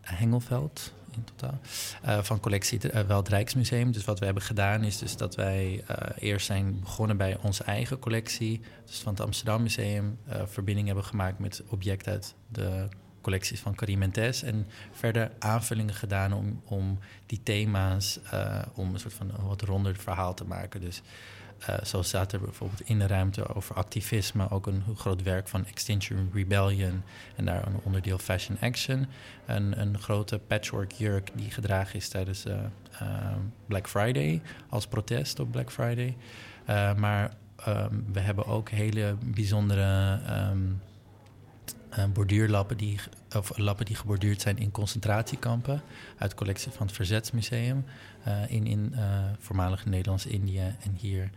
[0.00, 1.60] Hengelveld, in totaal.
[2.22, 3.92] Van collectie wel het Rijksmuseum.
[3.92, 5.84] Dus wat we hebben gedaan is dus dat wij
[6.18, 8.60] eerst zijn begonnen bij onze eigen collectie.
[8.86, 10.18] Dus van het Amsterdam Museum.
[10.44, 12.88] verbinding hebben gemaakt met objecten uit de
[13.28, 14.42] collecties van Karim en Tess.
[14.42, 18.18] En verder aanvullingen gedaan om, om die thema's,
[18.74, 20.80] om een soort van een wat ronder verhaal te maken.
[20.80, 21.02] Dus
[21.60, 25.66] uh, zo staat er bijvoorbeeld in de ruimte over activisme ook een groot werk van
[25.66, 27.02] Extinction Rebellion
[27.36, 29.06] en daar een onderdeel Fashion Action.
[29.46, 32.54] Een, een grote patchwork jurk die gedragen is tijdens uh,
[33.66, 36.16] Black Friday als protest op Black Friday.
[36.96, 37.36] maar
[37.68, 40.20] um, we hebben ook hele bijzondere
[40.50, 40.80] um,
[42.12, 43.00] borduurlappen die,
[43.36, 45.82] of lappen die geborduurd zijn in concentratiekampen
[46.18, 47.84] uit de collectie van het Verzetsmuseum
[48.48, 48.94] in, in
[49.38, 51.30] voormalig Nederlands-Indië en hier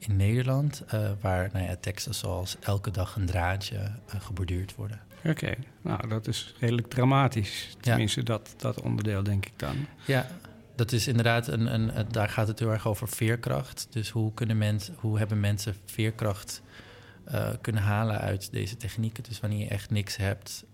[0.00, 5.00] in Nederland, uh, waar nou ja, teksten zoals elke dag een draadje uh, geborduurd worden.
[5.24, 7.76] Oké, nou dat is redelijk dramatisch.
[7.80, 9.86] Tenminste, dat, dat onderdeel denk ik dan.
[10.06, 10.26] Ja,
[10.74, 13.86] dat is inderdaad een, een, daar gaat het heel erg over veerkracht.
[13.90, 16.62] Dus hoe, kunnen mensen, hoe hebben mensen veerkracht
[17.32, 19.22] uh, kunnen halen uit deze technieken?
[19.22, 20.64] Dus wanneer je echt niks hebt,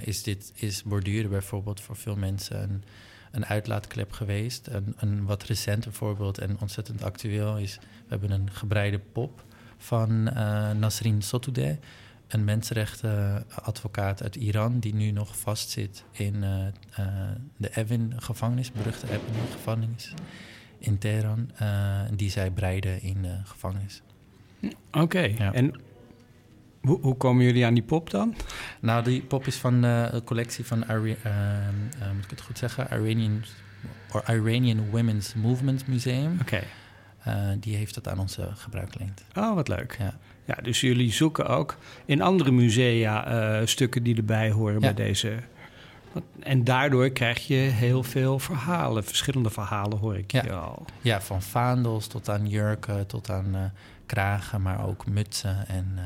[0.00, 2.84] is, dit, is borduren bijvoorbeeld voor veel mensen een,
[3.30, 4.66] een uitlaatklep geweest.
[4.66, 9.44] Een, een wat recenter voorbeeld en ontzettend actueel is we hebben een gebreide pop
[9.76, 11.76] van uh, Nasrin Sotoudeh,
[12.28, 16.66] een mensenrechtenadvocaat uit Iran die nu nog vastzit in uh,
[16.98, 17.06] uh,
[17.56, 20.14] de Evin-gevangenis, beruchte Evin-gevangenis
[20.78, 21.50] in Teheran.
[22.14, 24.02] die zij breiden in de gevangenis.
[24.92, 25.74] Oké, en
[26.82, 28.34] hoe, hoe, komen jullie aan die pop dan?
[28.80, 31.70] Nou, die pop is van de collectie van, Ira
[32.14, 33.44] moet ik het goed zeggen, Iranian,
[34.12, 36.38] or Iranian Women's Movement Museum.
[36.40, 36.62] Oké.
[37.28, 39.24] Uh, die heeft het aan ons uh, gebruik geleend.
[39.34, 39.96] Oh, wat leuk.
[39.98, 40.14] Ja.
[40.44, 44.80] ja, dus jullie zoeken ook in andere musea uh, stukken die erbij horen ja.
[44.80, 45.36] bij deze.
[46.40, 50.46] En daardoor krijg je heel veel verhalen, verschillende verhalen hoor ik ja.
[50.46, 50.84] al.
[51.00, 53.72] Ja, van vaandels tot aan jurken, tot aan
[54.06, 55.98] kragen, maar ook mutsen en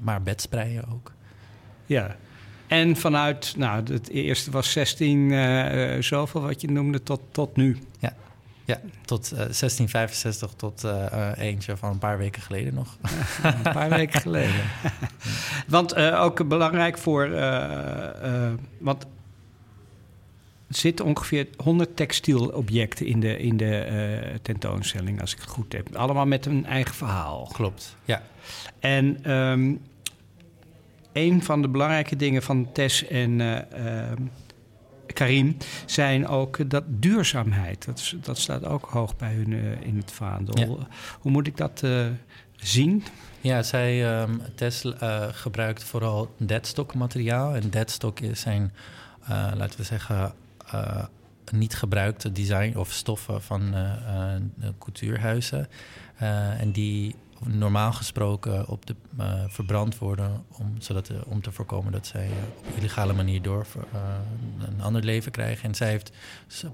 [0.00, 1.12] maar bedspreien ook.
[1.86, 2.16] Ja,
[2.70, 7.78] en vanuit, nou, het eerste was 16, uh, zoveel wat je noemde, tot, tot nu.
[7.98, 8.14] Ja,
[8.64, 12.96] ja tot uh, 1665 tot uh, eentje van een paar weken geleden nog.
[13.42, 14.62] een paar weken geleden.
[15.68, 17.30] want ook belangrijk voor,
[18.78, 19.06] want
[20.70, 25.96] zitten ongeveer 100 textielobjecten in de, in de tentoonstelling, als ik het goed heb.
[25.96, 27.50] Allemaal met een eigen verhaal.
[27.52, 28.22] Klopt, ja.
[28.78, 29.80] En um,
[31.12, 34.12] een van de belangrijke dingen van Tess en uh, uh,
[35.06, 35.56] Karim
[35.86, 37.84] zijn ook dat duurzaamheid.
[37.86, 40.86] Dat, is, dat staat ook hoog bij hun uh, in het vaandel.
[41.20, 41.84] Hoe moet ik dat
[42.56, 43.04] zien?
[43.40, 44.84] Ja, zij, um, Tess
[45.30, 47.54] gebruikt vooral deadstock materiaal.
[47.54, 48.72] En deadstock zijn,
[49.28, 50.34] laten we zeggen,
[51.52, 53.74] niet gebruikte design of stoffen van
[54.78, 55.68] coutuurhuizen.
[56.58, 57.14] en die
[57.46, 58.94] normaal gesproken op de,
[59.48, 63.66] verbrand worden, om, zodat, om te voorkomen dat zij op illegale manier door
[64.68, 65.68] een ander leven krijgen.
[65.68, 66.12] En zij heeft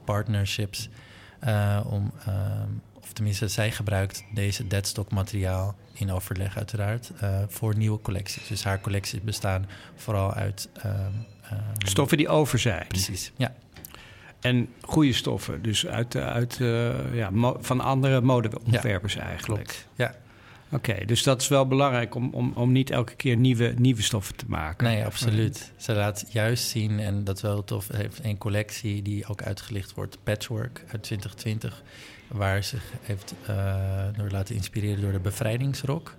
[0.05, 0.89] partnerships
[1.85, 2.13] om,
[2.95, 7.11] of tenminste, zij gebruikt deze deadstock materiaal in overleg uiteraard
[7.49, 8.49] voor nieuwe collecties.
[8.49, 10.69] Dus haar collecties bestaan vooral uit
[11.79, 12.87] stoffen die over zijn.
[12.89, 13.55] Precies, ja.
[14.41, 16.57] En goede stoffen, dus uit, uit
[17.13, 17.31] ja,
[17.61, 19.65] van andere modeontwerpers ja, eigenlijk.
[19.65, 19.89] Klopt.
[19.95, 20.15] Ja,
[20.71, 24.37] Oké, dus dat is wel belangrijk om, om, om niet elke keer nieuwe, nieuwe stoffen
[24.37, 24.87] te maken.
[24.87, 25.73] Nee, absoluut.
[25.77, 29.95] Ze laat juist zien, en dat is wel tof, heeft een collectie die ook uitgelicht
[29.95, 31.83] wordt, Patchwork uit 2020,
[32.29, 36.15] waar zich heeft uh, door laten inspireren door de bevrijdingsrok.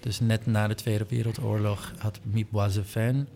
[0.00, 3.28] Dus net na de Tweede Wereldoorlog had Miep Boisevin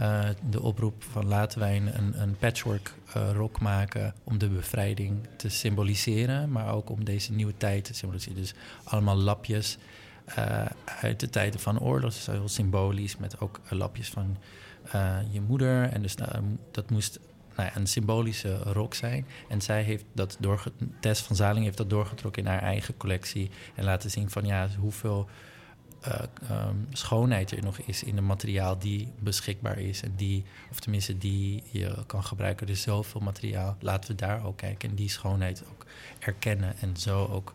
[0.00, 5.26] uh, de oproep van laten wij een, een patchwork uh, rok maken om de bevrijding
[5.36, 8.36] te symboliseren, maar ook om deze nieuwe tijd te symboliseren.
[8.36, 9.78] Dus allemaal lapjes
[10.38, 12.12] uh, uit de tijden van oorlog.
[12.12, 14.36] Dus heel symbolisch, met ook lapjes van
[15.30, 15.90] je moeder.
[15.90, 16.14] En dus
[16.70, 17.18] dat moest
[17.56, 19.26] nou ja, een symbolische rok zijn.
[19.48, 23.50] En zij heeft dat doorge Tess van Zaling heeft dat doorgetrokken in haar eigen collectie.
[23.74, 25.28] En laten zien van ja, hoeveel
[26.50, 30.02] um, schoonheid er nog is in het materiaal die beschikbaar is.
[30.02, 32.66] En die, of tenminste, die je kan gebruiken.
[32.66, 33.76] Er is zoveel materiaal.
[33.80, 35.86] Laten we daar ook kijken en die schoonheid ook
[36.18, 36.74] erkennen.
[36.80, 37.54] En zo ook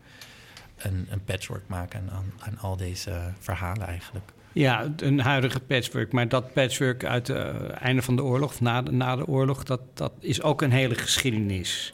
[0.78, 4.32] een, een patchwork maken aan, aan al deze verhalen eigenlijk.
[4.52, 6.12] Ja, een huidige patchwork.
[6.12, 9.64] Maar dat patchwork uit het einde van de oorlog, of na de, na de oorlog,
[9.64, 11.94] dat, dat is ook een hele geschiedenis.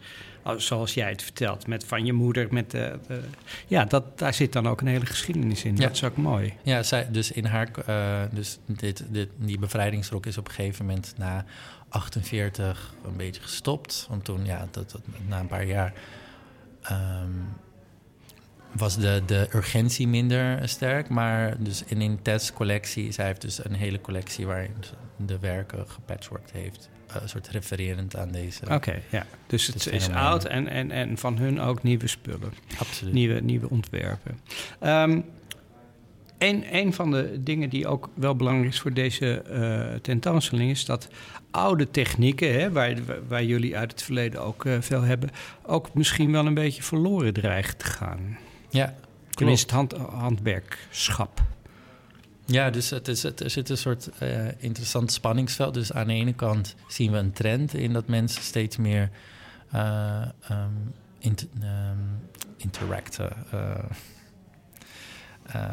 [0.57, 2.47] Zoals jij het vertelt, met van je moeder.
[2.51, 3.21] Met de, de
[3.67, 5.75] ja, dat, daar zit dan ook een hele geschiedenis in.
[5.75, 5.81] Ja.
[5.81, 6.53] Dat is ook mooi.
[6.63, 7.69] Ja, zij, dus in haar.
[7.89, 11.45] Uh, dus dit, dit, die bevrijdingsrok is op een gegeven moment na
[11.89, 14.05] 48 een beetje gestopt.
[14.09, 15.93] Want toen, ja, dat, dat na een paar jaar.
[16.91, 17.47] Um,
[18.71, 21.09] was de, de urgentie minder sterk.
[21.09, 24.75] Maar dus in een testcollectie, zij heeft dus een hele collectie waarin
[25.15, 26.89] de werken gepatchworked heeft.
[27.21, 28.61] Een soort refererend aan deze.
[28.69, 29.25] Oké, ja.
[29.47, 32.53] Dus het is oud en, en, en van hun ook nieuwe spullen.
[32.77, 33.13] Absoluut.
[33.13, 34.39] Nieuwe, nieuwe ontwerpen.
[34.81, 35.25] Um,
[36.37, 40.85] een, een van de dingen die ook wel belangrijk is voor deze uh, tentoonstelling is
[40.85, 41.07] dat
[41.51, 42.95] oude technieken, hè, waar,
[43.27, 45.29] waar jullie uit het verleden ook uh, veel hebben,
[45.65, 48.37] ook misschien wel een beetje verloren dreigen te gaan.
[48.69, 48.95] Ja,
[49.29, 51.41] Tenminste, het hand, handwerkschap.
[52.45, 55.73] Ja, dus het is, het, er zit een soort uh, interessant spanningsveld.
[55.73, 59.09] Dus aan de ene kant zien we een trend in dat mensen steeds meer
[59.73, 60.21] uh,
[60.51, 63.33] um, int, um, interacten.
[63.53, 63.75] Uh,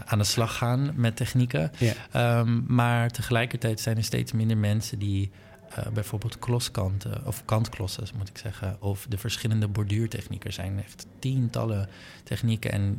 [0.05, 1.73] aan de slag gaan met technieken.
[1.79, 2.39] Ja.
[2.39, 5.31] Um, maar tegelijkertijd zijn er steeds minder mensen die
[5.79, 10.49] uh, bijvoorbeeld kloskanten, of kantklossen moet ik zeggen, of de verschillende borduurtechnieken.
[10.49, 11.89] Er zijn echt tientallen
[12.25, 12.99] technieken en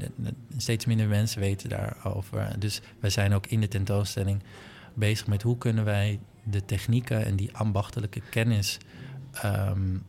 [0.57, 2.55] steeds minder mensen weten daarover.
[2.59, 4.43] Dus wij zijn ook in de tentoonstelling
[4.93, 8.77] bezig met hoe kunnen wij de technieken en die ambachtelijke kennis
[9.45, 10.03] um,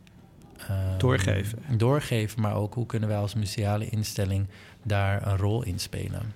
[0.69, 1.59] um, doorgeven.
[1.77, 4.47] doorgeven, maar ook hoe kunnen wij als museale instelling
[4.83, 6.33] daar een rol in spelen.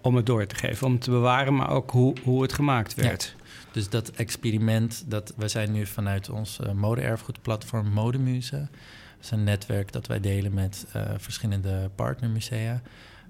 [0.00, 2.94] Om het door te geven, om het te bewaren, maar ook hoe, hoe het gemaakt
[2.94, 3.34] werd.
[3.37, 3.37] Ja.
[3.78, 8.56] Dus dat experiment, dat, we zijn nu vanuit ons uh, mode-erfgoedplatform Modemuse.
[8.56, 12.82] Dat is een netwerk dat wij delen met uh, verschillende partnermusea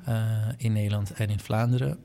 [0.08, 1.98] uh, in Nederland en in Vlaanderen.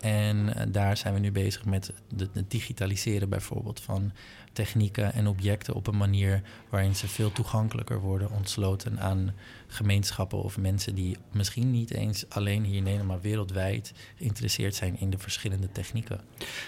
[0.00, 4.12] En daar zijn we nu bezig met het digitaliseren bijvoorbeeld van
[4.60, 9.34] technieken en objecten op een manier waarin ze veel toegankelijker worden, ontsloten aan
[9.66, 14.98] gemeenschappen of mensen die misschien niet eens alleen hier in Nederland, maar wereldwijd geïnteresseerd zijn
[14.98, 16.20] in de verschillende technieken.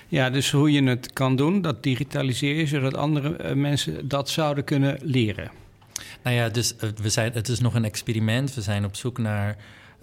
[0.08, 4.98] Ja, dus hoe je het kan doen, dat digitaliseren, zodat andere mensen dat zouden kunnen
[5.02, 5.50] leren.
[6.22, 8.54] Nou ja, dus we zijn, het is nog een experiment.
[8.54, 9.56] We zijn op zoek naar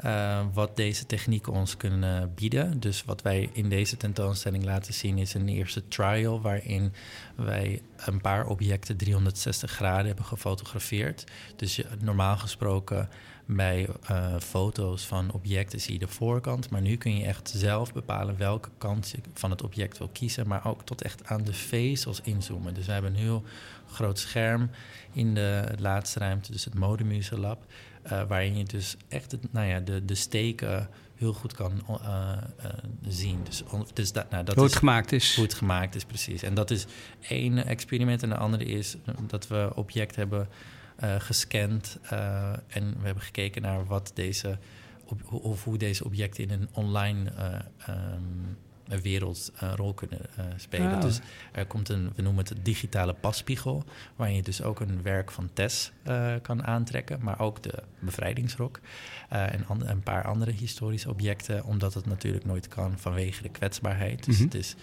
[0.06, 2.80] uh, wat deze technieken ons kunnen bieden.
[2.80, 6.93] Dus wat wij in deze tentoonstelling laten zien is een eerste trial waarin
[7.36, 11.24] wij een paar objecten 360 graden hebben gefotografeerd.
[11.56, 13.10] Dus normaal gesproken
[13.56, 17.93] bij uh, foto's van objecten zie je de voorkant, maar nu kun je echt zelf
[17.93, 21.54] bepalen welke kant je van het object wil kiezen, maar ook tot echt aan de
[21.54, 22.74] vezels inzoomen.
[22.74, 23.43] Dus we hebben een heel
[23.91, 24.70] groot scherm
[25.12, 27.66] in de laatste ruimte, dus het Modemuse Lab.
[28.12, 31.97] Uh, waarin je dus echt het, nou ja, de, de steken heel goed kan uh,
[32.64, 32.70] uh,
[33.07, 33.39] zien.
[33.43, 35.36] Dus, dus dat, nou, dat hoe het gemaakt is.
[35.36, 36.43] Hoe het gemaakt is, precies.
[36.43, 36.86] En dat is
[37.28, 38.24] één experiment.
[38.24, 38.95] En de andere is
[39.28, 40.47] dat we object hebben
[41.18, 41.97] gescand.
[42.68, 44.57] en we hebben gekeken naar wat deze,
[45.30, 47.32] of hoe deze objecten in een online
[47.89, 48.57] um,
[48.98, 51.02] wereld een rol kunnen uh, spelen.
[51.02, 51.20] Dus
[51.52, 53.84] er komt een, we noemen het digitale passpiegel,
[54.16, 58.80] waarin je dus ook een werk van Tess uh, kan aantrekken, maar ook de bevrijdingsrok
[59.30, 64.26] en een paar andere historische objecten, omdat het natuurlijk nooit kan vanwege de kwetsbaarheid.
[64.26, 64.44] Dus Mhm.
[64.44, 64.76] het is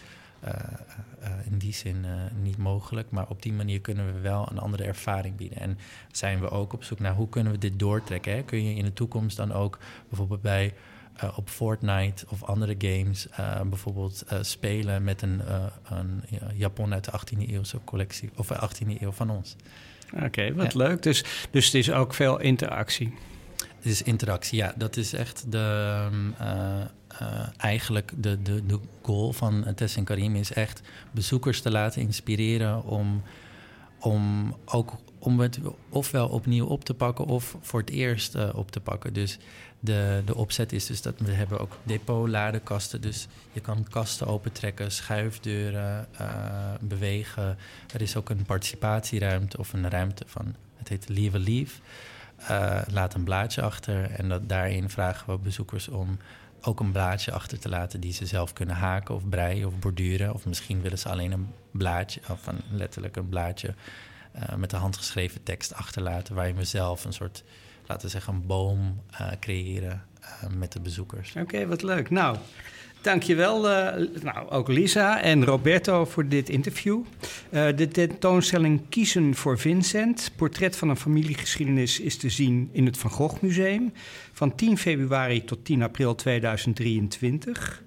[1.51, 2.05] in die zin
[2.43, 5.59] niet mogelijk, maar op die manier kunnen we wel een andere ervaring bieden.
[5.59, 5.79] En
[6.13, 8.33] zijn we ook op zoek naar hoe kunnen we dit doortrekken?
[8.33, 8.43] Hè?
[8.43, 9.79] Kun je in de toekomst dan ook
[10.09, 10.75] bijvoorbeeld bij
[11.25, 15.43] uh, op Fortnite of andere games uh, bijvoorbeeld uh, spelen met een,
[15.85, 16.23] een
[16.55, 19.57] Japon uit de 18e eeuwse collectie of 18e eeuw van ons.
[20.14, 20.79] Oké, okay, wat ja.
[20.79, 21.03] leuk.
[21.03, 23.14] Dus, dus het is ook veel interactie.
[23.57, 24.75] Het is interactie, ja.
[24.77, 26.09] Dat is echt de,
[27.57, 32.85] eigenlijk de, de, de goal van Tess en Karim is echt bezoekers te laten inspireren
[32.85, 33.23] om,
[34.01, 34.93] om ook
[35.27, 35.59] om het
[35.89, 39.12] ofwel opnieuw op te pakken of voor het eerst uh, op te pakken.
[39.12, 39.39] Dus
[39.81, 43.01] de, de opzet is dus dat we hebben ook depot-ladenkasten.
[43.01, 46.29] Dus je kan kasten opentrekken, schuifdeuren uh,
[46.81, 47.59] bewegen.
[47.93, 51.81] Er is ook een participatieruimte of een ruimte van, het heet a Leave.
[52.41, 56.18] Uh, laat een blaadje achter en dat, daarin vragen we bezoekers om
[56.61, 60.35] ook een blaadje achter te laten die ze zelf kunnen haken of breien of borduren.
[60.35, 63.74] Of misschien willen ze alleen een blaadje, of een, letterlijk een blaadje
[64.37, 67.45] uh, met de handgeschreven tekst achterlaten, waarin we zelf een soort,
[67.87, 71.34] laten we zeggen, een boom uh, creëren uh, met de bezoekers.
[71.37, 72.11] Oké, wat leuk.
[72.11, 72.37] Nou,
[73.01, 73.61] dankjewel
[74.22, 77.03] nou, ook Lisa en Roberto voor dit interview.
[77.51, 83.11] de tentoonstelling Kiezen voor Vincent, portret van een familiegeschiedenis, is te zien in het Van
[83.11, 83.93] Gogh Museum
[84.32, 87.82] van 10 februari tot 10 april 2023.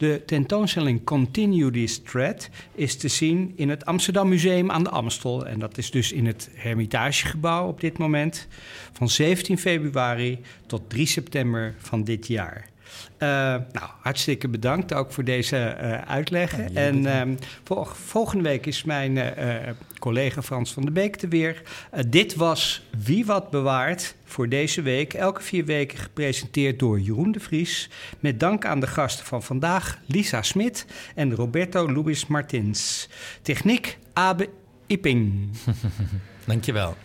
[0.00, 5.46] De tentoonstelling Continue This Thread is te zien in het Amsterdam Museum aan de Amstel.
[5.46, 8.46] En dat is dus in het Hermitagegebouw op dit moment.
[8.92, 12.69] Van 17 februari tot 3 september van dit jaar.
[13.18, 13.28] Uh,
[13.72, 16.56] nou, hartstikke bedankt ook voor deze uh, uitleg.
[16.56, 19.54] Ja, en um, vol volgende week is mijn uh,
[19.98, 21.62] collega Frans van der Beek te weer.
[22.08, 25.14] dit was Wie Wat Bewaart voor deze week.
[25.14, 27.90] Elke vier weken gepresenteerd door Jeroen de Vries.
[28.20, 33.08] Met dank aan de gasten van vandaag, Lisa Smit en Roberto Luis Martins.
[33.42, 34.48] Techniek Abe
[34.86, 35.50] Ipping.
[36.46, 36.96] Dankjewel.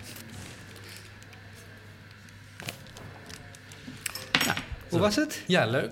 [4.96, 5.42] Hoe was het?
[5.48, 5.84] Ja, leuk.